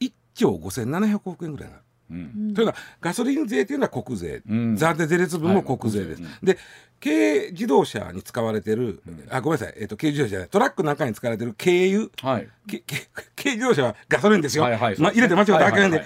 [0.00, 1.84] 1兆5700億円ぐらいになる。
[2.10, 2.54] うん。
[2.54, 4.74] というのはガソリン税というのは国税、うん。
[4.74, 6.22] 暫定税率分も国税です。
[6.22, 6.58] はいで
[7.00, 10.48] 軽自動車に使われてる、あごめんなさい、えっと軽自動車じゃない。
[10.48, 12.08] トラックなんかに使われてる軽油。
[12.22, 12.48] はい。
[13.36, 16.04] 軽自動車はガソリンですよ、はいはいまあ、入れて間違ったらあかんで、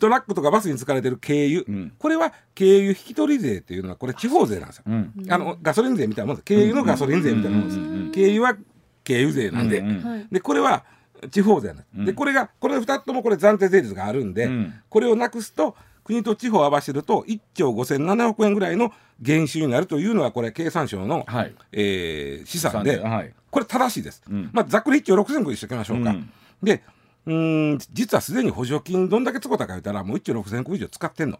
[0.00, 1.92] トラックとかバスに使われてる軽油、ん。
[1.96, 5.12] これは軽油引き取り税っていうのはこれ地方税なんですよ、うん。
[5.28, 6.44] あのガソリン税みたいなもんです。
[6.46, 8.56] 軽油のガソリン税みたいなもんです、うんうんうん軽油は
[9.04, 9.84] 軽油税なんで、
[10.32, 10.84] でこれは
[11.30, 14.74] 地方税なんです、でこれがこれ2つともこれ暫定税率があるんで、うん。
[14.88, 21.54] これをなくすと国と地方を合わせると1兆5700億円ぐらいの減収になるというのはこれ経産省の、はい。
[21.72, 23.32] えー試算で、はい。
[23.50, 24.50] これ正しいです、ん。
[24.52, 26.30] まあ、ざっくり1兆6000億にしておきましょうか、うん。
[26.62, 26.82] で
[27.26, 31.38] うーん実はすでに補助金どんだけ使ったか言ったらもう1兆6000億以上使ってんの。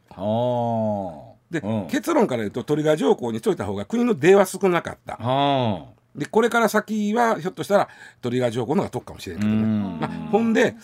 [1.51, 1.87] で、うん。
[1.89, 5.19] 結論から言うとトリガー条項にしといた方が国の出は少なかった。
[5.21, 5.85] あ
[6.17, 7.89] でこれから先はひょっとしたら
[8.21, 9.99] トリガー条項の方が得かもしれんけどね、うん。
[10.01, 10.75] まあ、ほんで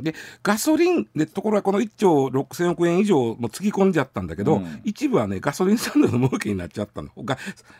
[0.00, 4.80] でガソリンでところがこの1兆6000億円以上もつぎ込んじゃったんだけど、うん。
[4.84, 7.10] 一部はねガソリンスタンドの儲けになっちゃったの。
[7.24, 7.38] が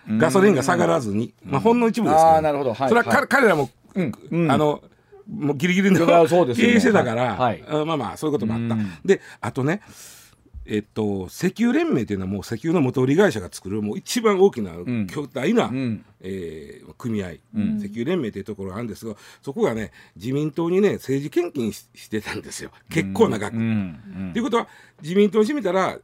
[0.08, 2.72] ガソリンが下がらずに、まあ、ほんの一部ですけど、あーなるほど。
[2.74, 3.28] はいそれは彼,、はい。
[3.28, 4.12] 彼らも、うん。
[4.30, 4.50] うん。
[4.50, 4.82] あの
[5.30, 6.72] もうギリギリのいやそうですよね。
[6.72, 7.62] 経営してたから、はい。
[7.68, 8.74] あまあまあそういうこともあった。
[8.74, 8.90] うん。
[9.04, 9.82] であとね
[10.68, 15.06] えっと、石油連盟というのはもう石油の元売り会社が作るもう一番大きなん。
[15.06, 16.04] 巨大な、ん。
[16.20, 17.78] えー組合、ん。
[17.78, 22.70] 石油連盟というところがあるんですがそこがね自民党にね政治献金ししてたんですよ。
[22.90, 23.56] 結構な額。
[23.56, 23.62] うん。
[23.62, 24.32] うん。
[24.32, 24.68] ということは
[25.02, 25.98] 自民党にしてみたら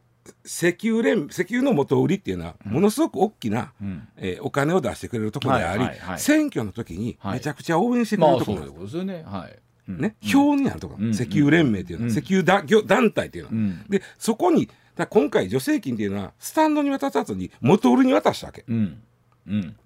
[0.45, 4.09] 石油連石油の元売りっていうのはものすごく大きな、ん。
[4.17, 6.21] えーお金を出してくれるところであり、はいはいはい。
[6.21, 7.33] 選挙の時にはい。
[7.35, 8.61] めちゃくちゃ応援してくれまるところ。
[8.61, 9.25] なんですあそうですよね。
[9.27, 9.51] はい。
[9.51, 11.11] うんね、票になるところ、うん。
[11.11, 12.19] 石油連盟っていうのは、うん。
[12.19, 13.85] 石油だ業団体っていうのは、うん。
[13.89, 18.65] でそこにだ今回助成金っていうのはスタンドに渡さずに元売りに渡したわけ。
[18.69, 19.03] うん。
[19.49, 19.77] うん。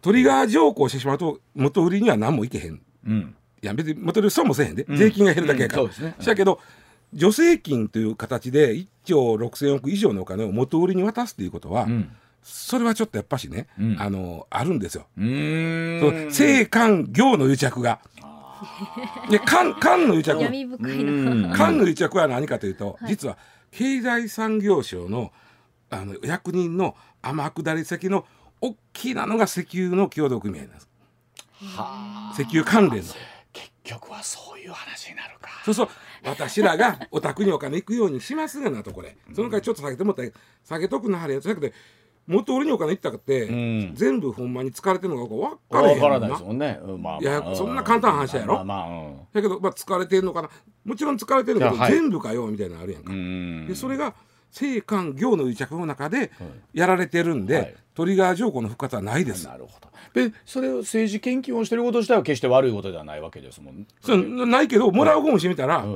[0.00, 2.80] トリガー条項してしまうと元売りには何もいけへん。
[3.06, 3.34] うん。
[3.62, 4.96] いや別に元売り損もせえへんで、うん。
[4.96, 5.90] 税金が減るだけやから、うん。
[5.90, 6.24] そうですね。
[6.24, 6.58] しやけど
[7.14, 12.10] 助成金という形で1兆6,000億以上のお金を元売りに渡すということは、うん。
[12.42, 13.96] それはちょっとやっぱしね、うん。
[14.00, 15.06] あのあるんですよ。
[15.14, 18.00] そのん政官業の癒着が。
[19.30, 20.42] で官官の癒着。
[20.42, 21.42] 闇深いうん。
[21.42, 21.56] な。
[21.56, 23.10] 官の癒着は何かというと、はい。
[23.10, 23.36] 実は
[23.70, 25.32] 経済産業省の
[25.90, 28.26] あの役人の天下り先の
[28.60, 30.88] 大きなのが石油の協同組合なんです。
[31.76, 32.34] はあ。
[32.34, 33.14] 石油関連の。
[33.52, 35.50] 結局はそういう話になるか。
[35.64, 35.88] そうそう。
[36.24, 39.16] 私らがお宅にお金行くようにしますがなとこれ。
[39.34, 40.28] その代わりちょっと下げてもらったら
[40.64, 41.74] 下げとくなはれやつだけど
[42.26, 43.92] 元売りにお金行ったかって、うん。
[43.94, 47.20] 全部ほんまに使われてるのか分からへんわからないなですもんね、うんまあまあ。
[47.20, 48.54] いやうんそんな簡単な話やろ。
[48.54, 49.16] まあまあうん。
[49.32, 50.50] だけど、まあ、使われてるのかな。
[50.84, 51.92] もちろん使われてるけど、はい。
[51.92, 54.14] 全部かよみたいなのあるやんか、うんでそれが
[54.50, 56.30] 政官業の癒着の中で
[56.74, 57.74] やられてるんで、はい。
[57.94, 59.46] トリガー条項の復活はないです。
[59.46, 59.88] なるほど。
[60.14, 63.78] でそれを政治献金をしてること自体は決して悪いことではないわけですもん。
[63.78, 65.92] ねそうないけどもらう方もしてみたら、うん。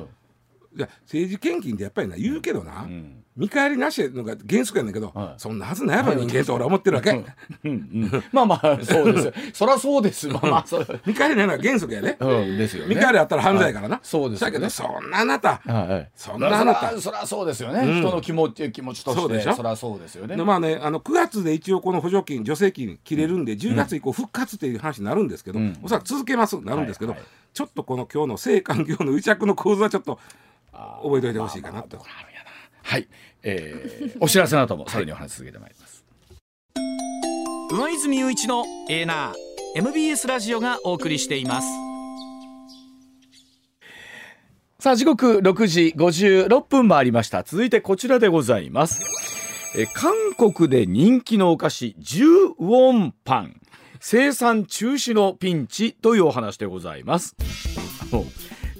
[0.77, 5.41] いや政治献金ってやっぱりな言うけどな、うん見返りなしのが原則やねんけど、はい。
[5.41, 7.25] そんなはずないやろ人間と俺は思ってるわけ、うん
[7.69, 9.33] うんまあまあそうですよ。
[9.53, 12.95] そりゃそうですまあまあそれ見返りないのは原則やね、うんですよね。
[12.95, 14.53] 見返りあったら犯罪やからな、そうですよね。
[14.53, 16.11] だけどそんなあなた、はいはい。
[16.15, 16.89] そんなあなた。
[16.89, 18.01] そらそらそうですよね、うん。
[18.01, 19.21] 人の気持ち気持ちとして。
[19.21, 19.77] そうでしょ？
[19.77, 20.37] そうですよね。
[20.37, 25.77] でまあねあの9月で一応この補助金助成金切れるんで10月以降復活っていう話になるんですけど、うん。
[25.83, 27.29] おそらく続けますなるんですけど、はいはい。
[27.53, 30.19] ちょっとこの今日の政官業の癒着の構図はちょっと
[31.03, 31.97] 覚えておいてほしいかなと
[32.87, 33.09] はい、
[33.43, 36.05] えー、 お知らせの後もさらにお話し続けてまいります、
[37.71, 41.67] 上泉雄一のエーナー MBS ラジオがお送りしています。
[44.79, 47.43] さあ時刻6時56分回りました。
[47.43, 49.01] 続いてこちらでございます。
[49.77, 53.61] え韓国で人気のお菓子10ウォンパン。
[53.99, 57.35] 生産中止のピンチというお話でございます。
[58.13, 58.25] あの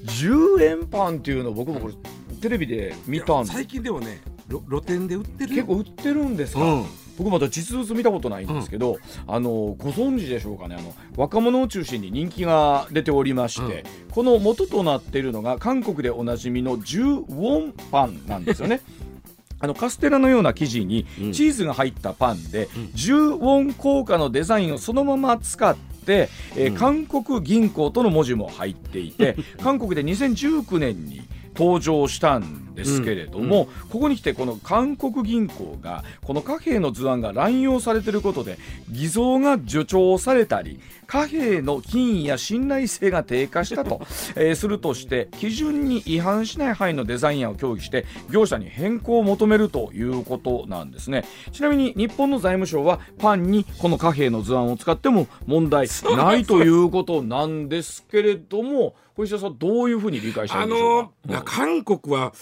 [0.05, 1.95] 10円パンっていうの僕もこれ
[2.37, 3.51] テレビで見たんで。
[3.51, 6.87] す最近でもねろ露店で売ってる結構売ってるんですか、うん。
[7.19, 10.77] 僕まだ実物見たことないんですけど、あのご存知でしょうかね？
[10.79, 18.81] あの若者を中心に人気が出ておりまして、この元となっているのが韓国でおなじみの10ウォンパンなんですよね。
[19.59, 21.33] あのカステラのような生地にうん。
[21.33, 26.77] チーズが入ったパンで、10ウォン硬貨のデザインをそのまま使って、えーうん。
[26.77, 31.23] 韓国銀行との文字も入っていて 韓国で2019年に
[31.59, 38.59] 登場したんですけれども、ここに来てこの韓国銀行がこの貨幣の図案が乱用されていることで
[38.91, 44.01] 偽造が助長されたり貨幣の品位や信頼性が低下したと、
[44.37, 51.25] えーするとして基準に違反しない範囲のデザイン案を協議して業者に変更を求めるということなんですね。
[51.53, 61.35] ちなみに日本の財務省はパンにこの貨幣の図案を使っても問題ないということなんですけれども小石田さんどういうふうに理解したんでしょうか？
[61.39, 62.33] の、韓国は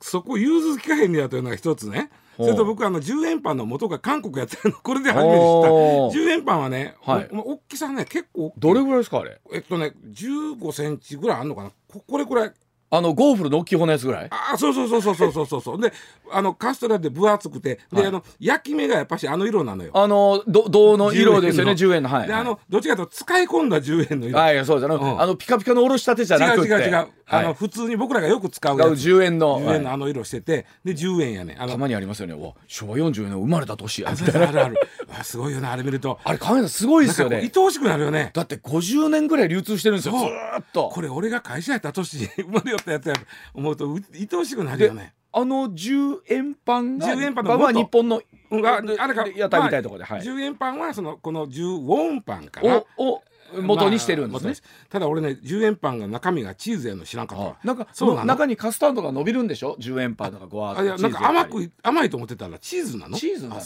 [0.00, 2.10] そこ融通きかへんねやというのが一つね。
[2.36, 4.76] それと僕あの10円パンの元が韓国やっていうの。
[4.82, 5.42] これで初めて知った。
[5.42, 7.28] おー10円パンはね、はい。
[7.32, 9.40] お大きさね結構どれぐらいですかあれ？
[9.52, 11.72] えっとね15センチぐらいあんのかな。
[11.88, 12.52] ここれくらい
[12.90, 14.28] あのゴーフルの大きい方のやつぐらい？
[14.30, 15.80] あそうそうそうそうそうそうそう。
[15.80, 15.92] で
[16.30, 19.90] あのカステラで分厚くてで、はい、あの焼き目がやっぱしあの色なのよ。
[19.94, 22.28] あの銅の色ですよね10円のはい。
[22.28, 24.38] であのどっちかというと使い込んだ10円の色。
[24.38, 26.68] はいそうじゃ、うん、あのピカピカのおろしたてじゃなくて。
[26.68, 32.34] 違う違う違う、はい、あの普通に僕らがよく使う10円の10円のあの色しててで10円やねあのたまにありますよね。
[32.34, 34.12] お昭和40年生まれた年や。
[34.12, 34.76] みあるある。
[35.18, 36.18] あすごいよなあれ見ると。
[36.24, 37.36] あれカメラすごいですよね。
[37.36, 38.30] 愛おしくなるよね。
[38.32, 40.88] だって50年ぐらい流通してるんですよずっと。
[40.88, 43.20] これ俺が会社やった年生まれったやつやと
[43.54, 45.14] 思うとう愛おしくなるよね。
[45.30, 47.72] あの10円パンが10円パンのは元。
[47.72, 49.26] 日本のうんああれか。
[49.28, 53.22] 屋台みたいなところで、はい、10円パンはそのこの10ウォンパンかなをを
[53.62, 54.50] 元にしてるんですね。
[54.50, 57.44] まあただ俺ね10円パンが中身がチーズやの知らんかった。
[57.44, 63.16] わなんかそう中にカスタードが伸びるんでしょ？10円パンとかごわーなんか甘く甘いと思ってたらチーズなの。
[63.16, 63.62] チーズなのあ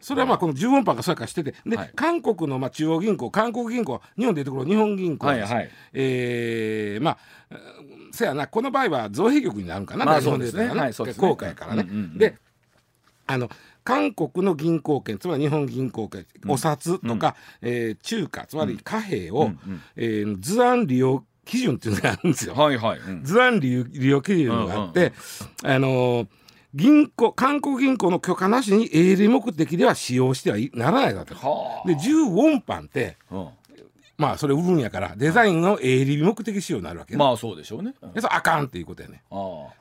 [0.00, 1.54] それはまあこの10ウォンパンがそうやからしてて。
[1.64, 1.90] で、はい。
[1.94, 5.70] 韓国のまあ中央銀行韓国銀行日本でいうところ日本銀行です、はいはい。
[5.92, 7.18] えーまあ
[8.16, 10.68] うんせやなこの場合は造幣局になるんかな、まあそうですね。
[10.68, 12.36] はいそうでからね、うんうんうんで
[13.28, 13.50] あの
[13.82, 19.82] 韓国の銀行券つまり日本銀行券、お札とか、えー中華つまり貨幣を、うんうん。
[19.96, 22.54] えー図案利用基準っていうのがあるんですよ。
[22.54, 23.24] はいはい、うん。
[23.24, 25.12] 図案利用利用基準があって、
[25.62, 26.28] あのー
[26.74, 31.46] 銀行韓国銀行の許可なしに営利目的では使用してはいならないわけです。
[31.46, 31.88] はあ。
[31.88, 33.48] で10ウォンパンってうん
[34.18, 37.94] まあそれ売るんやからデザインの営利目的仕様になるわけよ、まあそうでしょうね。
[38.00, 38.12] うん。
[38.12, 39.22] でそれあかんっていうことやね。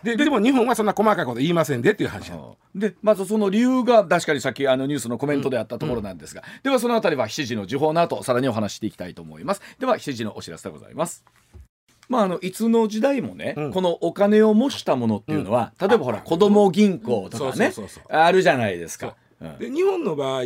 [0.04, 2.38] ででも日本はそんな細かいこと言いませんでっていう話や
[2.74, 9.62] でまずその理由が確かにさっきあのニュースのコメントであったところなんですが、ではそのあたりは7時の時報の後さらにお話していきたいと思います。
[9.80, 11.24] では7時のお知らせでございます。
[12.08, 13.74] まあ、あのいつの時代もね、うん。
[13.74, 17.74] このお金を模したものっていうのは、例えばほら子ども銀行とかね、
[18.10, 19.16] あるじゃないですか。
[19.42, 19.46] う。
[19.46, 19.58] ん。
[19.58, 20.46] で日本の場合、ん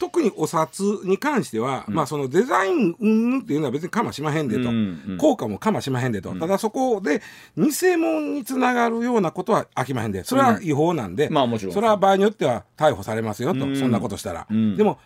[0.00, 4.76] 特にお札に関しては、まあそのデザイン云々っていうのは別にかましまへんでと、うん
[5.08, 7.20] うん効果もかましまへんでと、ただそこで
[7.56, 7.64] 偽
[7.98, 10.24] 物につながるようなことはあきまへんで。
[10.24, 11.74] それは違法なんで、まあもちろん。
[11.74, 13.76] それは場合によっては逮捕されますよと、うん。
[13.76, 14.76] そんなことしたら、うん。
[14.76, 14.98] でも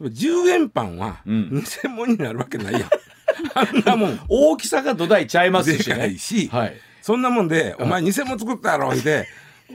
[0.00, 1.50] 10円パンはん。
[1.50, 2.82] 偽物になるわけないやん、
[3.54, 4.20] あんなもん。
[4.28, 6.18] 大きさが土台ちゃいますしでかねい。
[6.18, 6.76] し、はい。
[7.02, 9.26] そんなもんで、お前偽物作ったやろって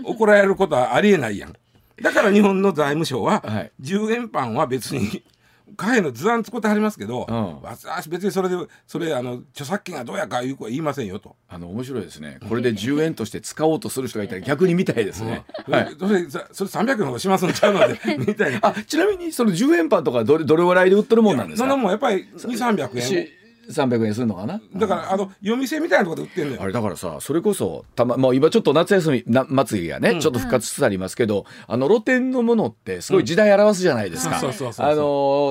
[0.04, 1.54] 怒られることはありえないやん。
[2.01, 5.23] だから日本の財務省は、はい10円パンは別に、
[5.77, 8.55] 貨幣の図案作ってはりますけど、うん私別にそれで、
[8.88, 11.36] それ、あの、著作権がどうやかいう子は言いませんよと。
[11.49, 12.38] あの面白いですね。
[12.47, 15.43] これで10円として使おうとする人がいたら逆に見たいですね。
[15.67, 15.95] はい。
[15.99, 18.60] それ、それそれ300円の方がしますんちゃうので、 みたいな。
[18.62, 21.63] あちなみにその10円パンとかどれどれぐらいで売ってるもんなんですか？
[21.63, 23.27] そんなもんやっぱり2、300円。
[23.69, 24.62] し300円するのかな？
[24.75, 25.17] だから、あ。
[25.17, 26.62] の、夜店みたいなところで売ってんのよ。
[26.62, 34.86] あれだからさそれこそたま、まあ、今ちょっと夏休みな祭りがね、ちょっと復活しつつありますけど、あの露店のものってすごい時代表すじゃないですか、そうそうそうそう。
[34.86, 35.01] あの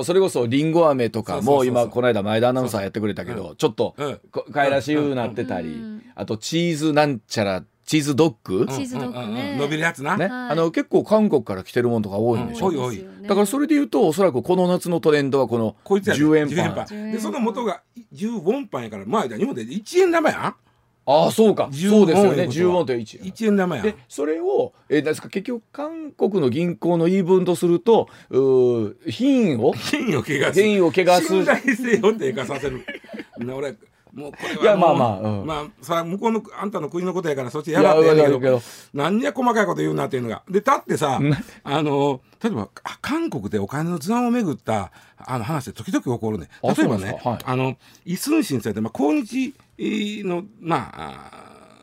[0.01, 4.19] ーそれこそりんご飴とかも今この間前田アナウンサーやってくれたけどちょっとうん。
[4.31, 6.01] こかいらしいなってたり、うん。
[6.15, 9.57] あとチーズなんちゃらチーズドッグ、チーズドッグね。
[9.59, 10.17] 伸びるやつな。
[10.17, 10.51] ね、はい。
[10.51, 12.73] あの結構韓国から来てるものとか多いんでしょ、う
[13.21, 16.21] だからそれで言うとおそらくこの夏のトレンドはこのこいつやで。
[16.21, 16.85] 10円パン。
[16.85, 17.81] 10円で、その元が
[18.13, 20.55] 10ウォンパンやから、まあ、日本で1円玉やん？
[21.07, 21.69] ああそうか。
[21.71, 22.43] 10そうですよね。
[22.43, 22.71] ウォンいうことは。
[22.71, 23.85] 10ウォンと1 1円玉やん。
[23.85, 29.73] でそれを、えー、ですか結局韓国の銀行の言い分とするとうー品位を？
[29.91, 30.53] 権威を汚す。
[30.53, 31.27] 品位を汚す。
[31.27, 32.83] 信頼性を低下させる。
[33.37, 33.75] な俺
[34.15, 35.45] もうこれはもういやまあまあうん。
[35.45, 38.61] まあさ向こうのあんたの国のことやからそっちいややらってやるけどけど。
[38.93, 40.41] 何や細かいこと言うなっていうのが。
[40.49, 41.19] でだってさ
[41.63, 46.47] あの例えばあ韓国でお金の図案をめぐったあの話で時々起こるね。
[46.63, 47.29] あ例えばねそうなんですか？
[47.31, 47.39] はい。
[47.45, 49.53] あのイ・スンシンさんって、まあ、抗日
[50.23, 51.31] のまあ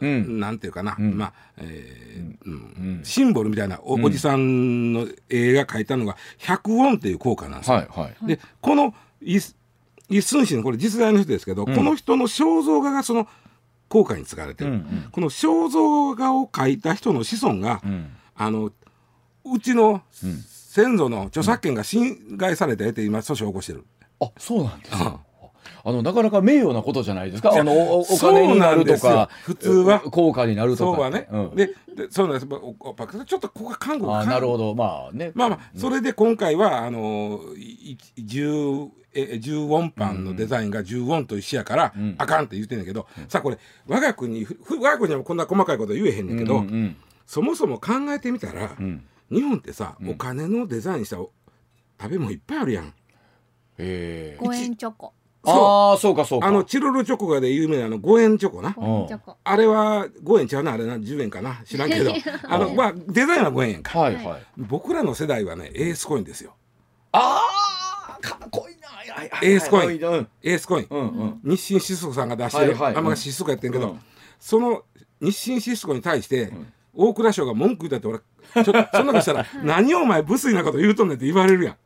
[0.00, 0.40] うん。
[0.40, 1.14] なんていうかな、ん。
[1.16, 2.52] まあえーうん。
[2.54, 3.04] うん。
[3.04, 7.76] シンボルみたいなお,、おじさんの絵が描いたのが100ウォンっていう効果なんですよ。
[7.76, 8.26] はいはい。
[8.26, 9.56] でこのイス
[10.16, 11.74] イ・スンシンこれ実在の人ですけど、ん。
[11.74, 13.26] この人の肖像画がその
[13.88, 15.08] 効果に使われてる、うんうん。
[15.10, 18.10] この肖像画を描いた人の子孫が、うん。
[18.34, 18.72] あの
[19.44, 23.84] うちの先祖の著作権が侵害されてって今訴訟を起こしてる。
[24.20, 24.98] あそうなんですうん。
[24.98, 25.20] か
[25.84, 27.52] あのなかなか名誉なことじゃないですか。
[27.52, 29.28] あのおおそう金になるとか。
[29.42, 30.00] 普通は。
[30.00, 30.96] 効果になるとか。
[30.96, 31.56] そうはね、うん。
[31.56, 32.46] ででそうなんです。
[32.50, 34.74] おおおちょっとここが韓国あなるほど。
[34.74, 35.32] まあね。
[35.34, 42.14] まあまあそれで今回はあのいい10え10ウォンパンのデザインが10ウォンと一緒やから、ん。
[42.18, 46.96] あかんって言ってんだけど、さあこれ我が国我が国はこんな細かいこと言えへんねんけど、うんうん。
[47.26, 49.04] そもそも考えてみたら、うん。
[49.30, 51.30] 日本ってさ、お金のデザインしたお
[52.00, 52.94] 食べ物いっぱいあるやん。
[53.78, 54.44] えー。
[54.44, 56.46] 5円チョコああそうかそうか。
[56.46, 58.70] あのチロルチョコがで有名なあの5円チョコな。
[58.70, 59.36] 5円チョコ。
[59.42, 62.12] あれは5円ちゃうなあれな10円かな知らんけど。
[62.48, 63.98] あの、まあ、デザインは5円やんか。
[63.98, 64.42] はいはい。
[64.56, 66.54] 僕らの世代はねエースコインですよ。
[67.12, 67.42] あ
[68.08, 68.88] あかっこいいな。
[68.88, 70.00] はいはいはいエースコイン。
[70.00, 71.40] うんエースコイン、うんうん。
[71.44, 72.96] 日清シスコさんが出してる、はいはい。
[72.96, 74.00] あんまシスコやってんけど、うん。
[74.38, 74.82] その
[75.20, 76.52] 日清シスコに対して、
[76.94, 78.22] 大蔵省が文句言ったって
[78.54, 81.76] 俺ちょそんなことしたら 何をお前無粋なこと言うとんねんって言われるや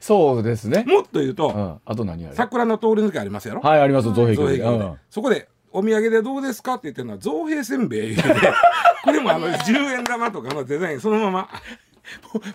[0.00, 0.82] そうですね。
[0.84, 1.80] んもっと言うと、うん。
[1.84, 2.34] あと何ある？
[2.36, 4.98] 桜の通り抜けありますやろ、はいあります造幣局で、局でうん。
[5.10, 6.74] そこでお土産でどうですか？
[6.74, 8.16] って言ってるのは造幣せんべい。
[9.04, 11.48] これもあの10円玉とかのデザインそのまま。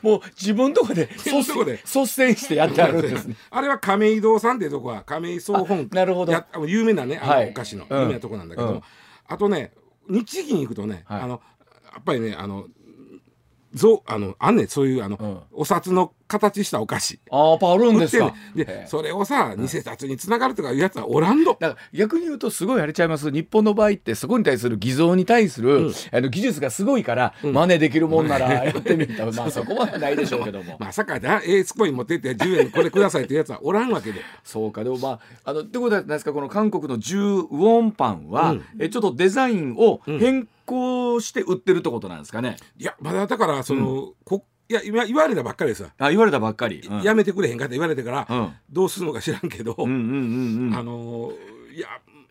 [0.04, 3.36] もう自分とこで率先してやってあるんですね。
[3.50, 6.34] あれは亀井堂さんっていうとこは亀井総本あなるほど。
[6.68, 7.46] 有名なねあはい。
[7.46, 8.00] のお菓子のうん。
[8.02, 8.82] 有名なとこなんだけど、うん。
[9.28, 9.72] あとね
[10.08, 11.22] 日銀行くとね、はい。
[11.24, 11.42] あの
[11.92, 12.68] やっぱりねあの
[13.74, 14.68] ぞあのあんねん。
[14.68, 15.40] そういうあの、うん。
[15.52, 17.20] お札の形したお菓子。
[17.32, 18.34] ああやっぱあるんですか。
[18.56, 18.66] ねん。
[18.66, 23.32] でそれをさ偽札につながるとかいうやつはおらんどだから逆に言うとすごいあれちゃいます。
[23.32, 34.22] 日本の場合ってそこに対する偽造に対する、あの技術がすごいから、真似できるもんなら やってみたら、まあそこまでないでしょうけども、 まさかなエースコイン持ってって10円これくださいっていうやつはおらんわけで。
[34.44, 34.84] そうか。
[34.84, 38.64] でもまああのってことは何ですかこの韓国の10ウォンパンは、うん。
[38.80, 40.59] えちょっとデザインを変更
[41.22, 47.02] して売ってるってことなんですかね、いやまだだからその、こいや今言われたばっかりでさ、あ言われたばっかり、うん。
[47.02, 48.54] やめてくれへんかって言われてから、うん。
[48.70, 50.76] どうするのか知らんけど、うんうんうんうん。
[50.76, 51.88] あのーいや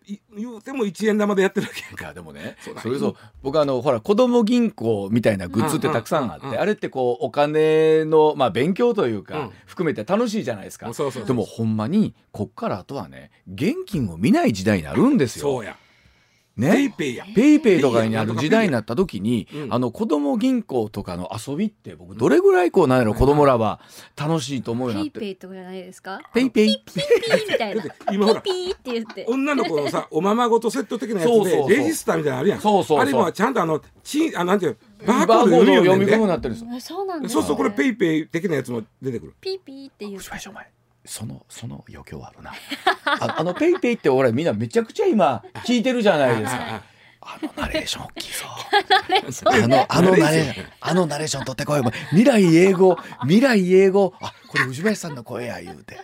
[0.07, 2.07] い言うても1円玉でやってるわけやんいか。
[2.07, 6.47] やでもねそうだそれこそ僕あのほら子供銀行みたいなグッズってたくさんあっうんうん。
[6.47, 9.53] うんうんてあれってこうお金のまあ勉強といううかん。
[9.67, 10.95] 含めて楽しいじゃないですか。
[10.95, 15.43] そうそうでもほんまにこっからあとはね現金を見ない時代になるんですよ。
[15.43, 15.77] そうや
[16.59, 16.95] ペイね。
[16.97, 17.25] ペイや。
[17.35, 19.73] ペイペイとかになる時代になった時に、うん。
[19.75, 23.81] あの子供銀行とかの遊びって僕どれぐらいこうなんやろ子供らは
[24.17, 25.21] 楽しいと思うようペイになって。
[25.21, 26.21] ペイとかじゃないですか？
[26.35, 26.83] ペイペイ。
[26.85, 27.83] ピーみたいな。
[27.83, 29.25] だって今ほらピーって言って。
[29.29, 31.69] 女の子のさ おままごとセット的なやつそうそうそう。
[31.69, 32.61] でレジスターみたいなのあるやん。
[32.61, 33.01] そうそうそう。
[33.01, 36.77] あれもちゃんとあのちあのなんていうのバーコード読み込むようになってるんですよ。
[36.77, 39.35] あそうなんですそうそうこれペイイペイ的なやつも出てくる。
[39.41, 40.21] ピーピーって言う
[41.09, 42.53] そのその余興あるな。
[43.07, 46.83] ああのペイペイって俺みんなめちゃくちゃ今聞いてるじゃないですか。
[47.21, 48.45] あのナレーション大きいぞ。
[49.47, 51.83] あのあのナレーションあのナレーション取ってこい。
[52.11, 54.13] 未来英語未来英語。
[54.21, 55.97] あこれ藤林さんの声や言うて。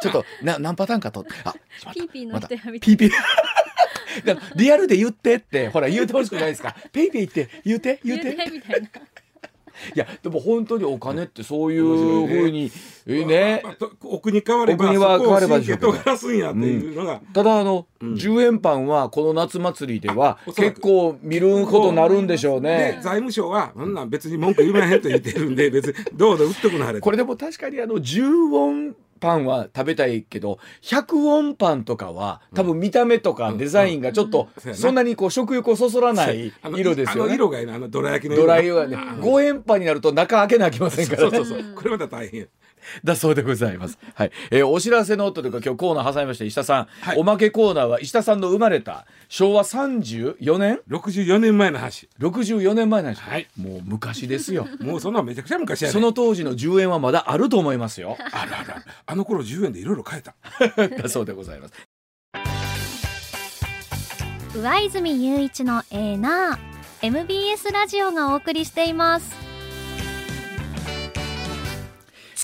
[0.00, 1.30] ちょっとな何パターンかとって。
[1.44, 1.54] あ
[1.92, 3.10] ピーピーの人やみたい
[4.56, 6.74] リアルで言ってってほら言うてほしくないですか。
[6.92, 8.34] ペイペイって言うて言うて。
[8.34, 8.88] 言うてみたいな
[9.94, 12.70] いやでも本当にお金ってそういうふうに
[13.06, 13.60] えね。
[13.64, 22.98] まあと奥に変われば変わればそこを神経尖らすんやっていうのが、ただあの、うん10円パンはこの夏祭りでは結構見ることになるんでしょうでね。
[23.02, 26.98] 財務省はそんなん別に文句言わへんと言ってるんで別にどうぞ売っとくなはれ。
[26.98, 37.24] とこれでも確かにあの10ウォンパンは食べたいけど100ウォンパンとかは多分見た目とかデザインがちょっとそんなにこう食欲をそそらない色ですよね。
[37.24, 39.02] あの色がいいなあのドラ焼きのドライはねうん。
[39.20, 41.30] 5円パンになると中開けなきゃいけませんから。
[41.30, 41.74] ねそうそうそう。
[41.74, 42.40] これまた大変。
[42.40, 42.46] や
[43.04, 43.98] だそうでございます。
[44.14, 47.18] はい、えーお知らせのというか今日コーナー挟みまして石田さん、はい。
[47.18, 50.80] おまけコーナーは石田さんの生まれた昭和34年。
[50.88, 52.08] 64年前の話。
[52.18, 53.46] 64年前なんですよ、はい。
[53.56, 54.66] もう昔ですよ。
[54.80, 55.92] もうそんなめちゃくちゃ昔やね。
[55.92, 58.16] その当時の10円はまだあると思いますよ。
[58.18, 58.82] あらあら。
[59.06, 60.34] あの頃10円でいろいろ買えた。
[61.02, 61.74] だそうでございます。
[64.54, 66.76] 上泉雄一のエーナー。
[67.02, 69.45] MBS ラジオがお送りしています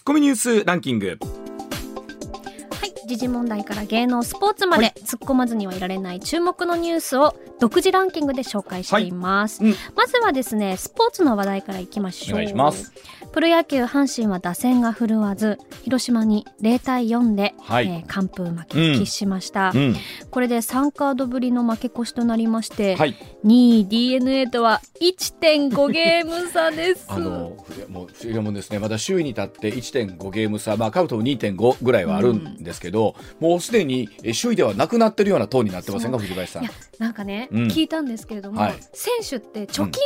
[0.03, 1.07] ッコミニュースランキング。
[1.09, 9.73] はい時事問題から芸能スポーツまで、突っ込まずにはいられない注目のニュースを独自ランキングで紹介しています、はい。
[9.73, 9.77] うん。
[9.95, 12.39] まずはですねスポーツの話題からいきましょう。
[12.39, 12.93] お願いします
[13.33, 17.87] プロ野球阪神は打線が振るわず広島に0対4で、はい。
[17.87, 19.97] えー完封負け喫しました、うん。
[20.31, 23.17] これで3カードぶりの負け越しとなりまして、はい。
[23.45, 27.07] 2位 d n a とは1.5ゲーム差です。
[27.11, 27.57] あの
[27.89, 36.69] もう不思議なもんですねまだ首位に立って1.5ゲーム差まあカウトも2.5ぐらいはあるんですけど、もうすでにえ首位ではなくなってるようなトーンになってませんか藤林さん？
[36.99, 37.63] なんかね、うん。
[37.69, 38.75] 聞いたんですけれども、はい。
[38.93, 40.03] 選手って貯金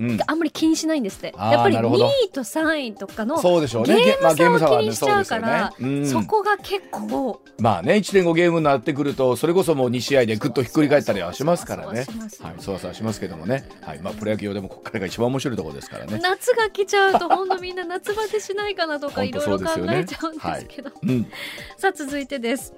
[0.00, 0.18] はね、うん。
[0.26, 1.34] あんまり気にしないんですって。
[1.36, 2.10] やっぱり2なるほど。
[2.24, 3.96] 位と3位とかのそうでしょうね。
[3.96, 5.72] ゲーム差を気にしちゃうから、
[6.06, 12.04] そこが結構まあね1.5ゲームになってくるとそれこそもう2試合でぐっとひっくり返ったりはしますからね。
[12.04, 21.26] そわそわしますはいそわそわしますけどもねはいまあプロ野球でもここからが一番面白いところですからね夏が来ちゃうと本当みんな夏バテしないかなとかいろいろ考えちゃうんですけど、うん
[21.76, 22.72] さあ続いてです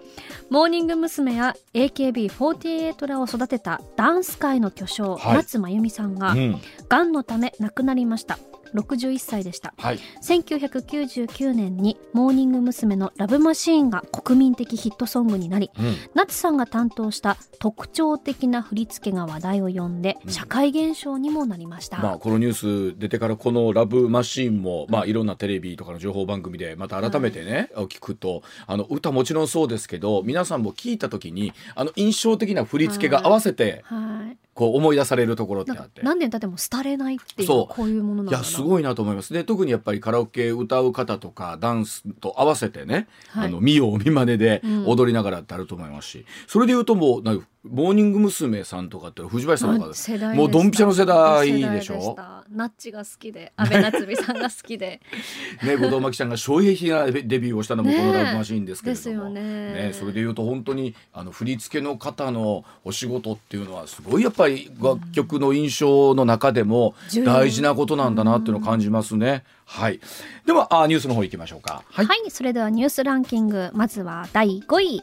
[0.51, 1.35] モーニング娘。
[1.35, 8.39] や AKB48 らを育てたダンス界の巨匠、はい夏まゆみさんがうんがんのため亡くなりました
[8.75, 9.75] 61歳でした。
[9.77, 9.99] はい。
[10.23, 12.95] 1999年にモーニング娘。
[12.97, 15.95] の「ラブマシーン」が国民的ヒットソングになりうん。
[16.15, 20.33] 夏さんが担当した特徴的な振り付けが話題を呼んでうん。
[20.33, 36.03] 社会現象にもなりました、まあ、このニュース出てからこの「ラブマシーンも」まあ、いろんなテレビとかの情報番組でまた改めてね、聞くとあの歌もちろんそうですけど皆さんも聞いた時にあの印象的な振り付けが合わせてはいこう思い出されるところってあって。
[36.03, 38.45] 何年経っても廃れないっていうこういうものなんいだな。
[38.45, 39.33] いやすごいなと思います。
[39.35, 43.47] ね特にやっぱりカラオケ歌う方とかダンスと合わせてね、はい。
[43.49, 44.87] あの見よう見まねでうん。
[44.87, 48.63] 踊りながらってあると思いますし、それでいうともうモーニング娘。
[48.65, 51.95] さんとかって藤林さんとかもうドンピシャの世代でしょ？
[51.95, 52.45] 世代した。
[52.51, 53.53] ナッチが好きで。
[53.57, 55.01] 安倍夏実さんが好きで。
[55.65, 59.91] ね、後藤真希ちゃんが衝撃なデビューをしたのもこのラブマシーンですけれども、ですよね。
[59.95, 66.95] それでいうと本当にあの振り付けの方のお仕事っていうのはすごいやっぱり楽曲の印象の中でも
[67.25, 69.43] 大事なことなんだなっていうのを感じますね。
[69.65, 70.01] はい。
[70.45, 71.83] ではあニュースの方行きましょうか。
[71.91, 73.71] ははい、それではニュースランキング。
[73.73, 75.03] まずは第5位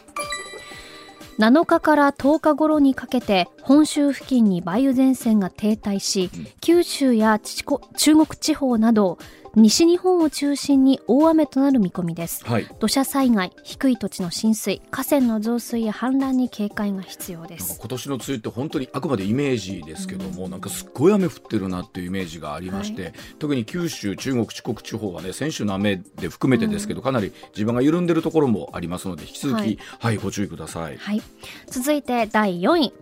[1.41, 6.29] 7日から10日頃にかけて本州付近に梅雨前線が停滞し、
[6.59, 9.17] 九州や中国地方など
[9.55, 12.45] 西日本を中心に大雨となる見込みです。
[12.45, 12.67] はい。
[12.79, 17.77] 土砂災害低い土地の浸水河川の増水や氾濫に警戒が必要です。
[17.77, 30.97] 今年の梅雨って本当にあくまでイメージですけども、なんかすっごい雨降ってるなっていうイメージがありまして、特に九州、中国、四国地方はね先週の雨で含めてですけど、かなり地盤が緩んでるところもありますので引き続き、ははいいご注意ください。
[30.97, 31.21] はい。
[31.67, 32.93] 続いて第4位。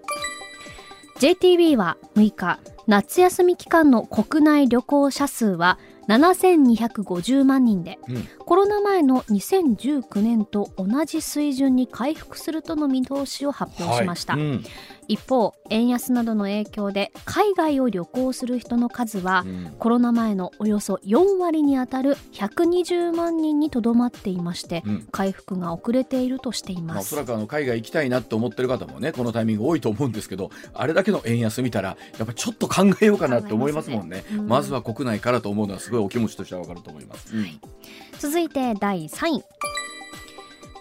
[1.20, 5.78] JTB は6日、夏休み期間の国内旅行者数は
[6.10, 8.28] 7250万人で、うん。
[8.40, 14.34] コロナ前の2019年と同じ水準に回復するとの見通しを発表しました。
[14.34, 14.42] はい。
[14.42, 14.64] うん
[15.10, 19.76] 一方、円安などの影響で海外を旅行する人の数は、うん。
[19.78, 25.08] コロナ前のおよそ4割にあたる120万人にとどまっていまして、うん。
[25.12, 27.10] 回復が遅れているとしていまあ、おます。
[27.10, 34.10] そらくあの海外行きたいなって思ってる方もねこのタイミング多いと思うんですけどあれだけの円安見たらやっぱちょっと考えようかなって思いますもんね。
[34.10, 34.24] ね。
[34.34, 34.48] うん。
[34.48, 37.60] まずは国内からと思うのはすごいお気持ちとしてはわかると思います、うん。
[38.18, 39.44] 続いて第3位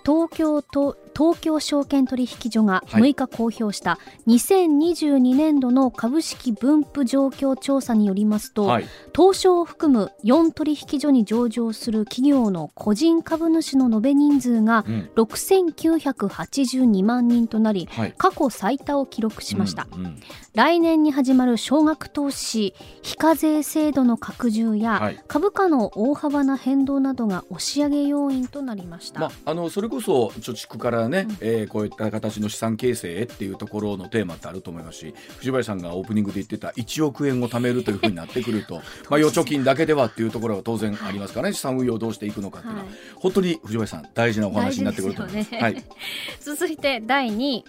[0.05, 3.03] 東京と東京証券取引所がはい。
[3.03, 8.86] 6日公表した2022年度の株式分布状況調査によりますと、はい。
[9.14, 15.11] 東証を含む4取引所に上場する企業の個人株主の延べ人数がうん。
[15.16, 18.14] 6982万人となりはい。
[18.16, 20.20] 過去最多を記録しました、うんうん。
[20.55, 25.20] 来年に始まる少額投資非課税制度の拡充や、はい。
[25.26, 38.76] 株価の大幅な変動などが押し上げ要因となりました、まあ、あのそれこそ貯蓄からね、えーこういった形の資産形成へっていうところのテーマってあると思いますし藤林さんがオープニングで言ってた1億円を貯めるというふうになってくると
[39.11, 42.95] まあ預貯金だけではっていうところは当然ありますからね資産運用をどうしていくのかっていうのは、はい。
[43.16, 45.51] 本当に藤林さん大事なお話になってくると思います。
[45.51, 45.84] 大事はい。
[46.41, 47.64] 続いて第2位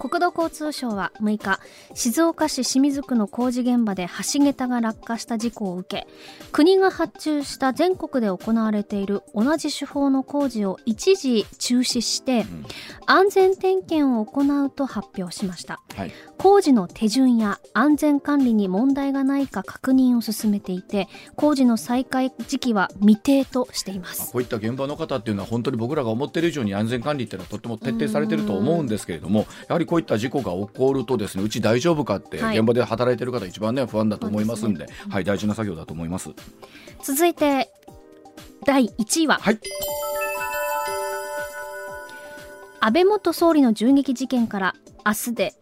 [0.00, 1.60] 国土交通省は6日
[1.94, 6.06] 静岡市清水区の工事現場で橋桁が落下した事故を受け
[6.52, 12.64] 国が発注した全国で行われている同じ手法の工事を一時中止してん。
[13.06, 15.80] 安全点検を行うと発表しました。
[15.94, 16.12] はい。
[16.38, 32.56] 工事の手順や安全管理に問題がないか確認を進めていて工事の再開時期は未定としていままあすこういった現場の方っていうのは本当に僕らが思ってる以上に安全管理っていうのはとっても徹底されてると思うんですけれどもやはりこういった事故が起こるとですねうち大丈夫かってはい。
[32.56, 36.30] 現場で働いてる方一番ね不安だと思いますんで、はい大事な作業だと思います。
[37.02, 37.72] 続いて
[38.64, 39.58] 第1位は、はい。
[42.78, 44.74] 安倍元総理の銃撃事件から
[45.04, 45.54] 明日で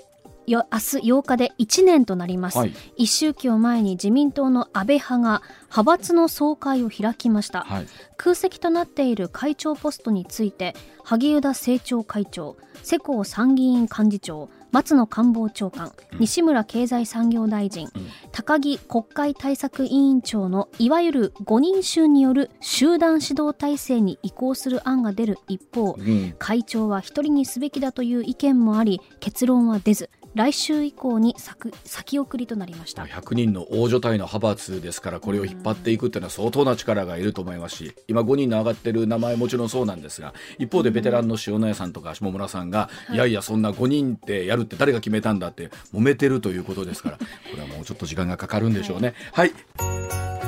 [0.51, 2.75] よ明日8日で1年となります、はい。
[2.97, 7.87] 一周期を前に自民党の安倍派が派閥の総会を開きました、はい。
[8.17, 10.75] 空席となっている会長ポストについて
[11.05, 17.89] 萩生田政調会長世耕参議院幹事長松野官房長官、西村経済産業大臣、
[18.33, 26.35] 高木国会対策委員長のいわゆる5人衆による集団指導体制に移行する案が出る一方、うん。
[26.39, 33.05] 会長は一人にすべきだという意見もあり結論は出ず来週以降に先先送りとなりました。
[33.05, 47.25] 100人の大所帯の派閥ですからこれを引っ張っていくっていうのは相当な力がいると思いますし今5人の上がってる名前もちろんそうなんですが一方でベテランの塩谷さんとか下村さんが、い、やいやそんな5人ってやるって誰が決めたんだって揉めてるということですからこ
[47.57, 49.15] れはもうちょっと時間がかかるんでしょうね。
[49.33, 50.48] はい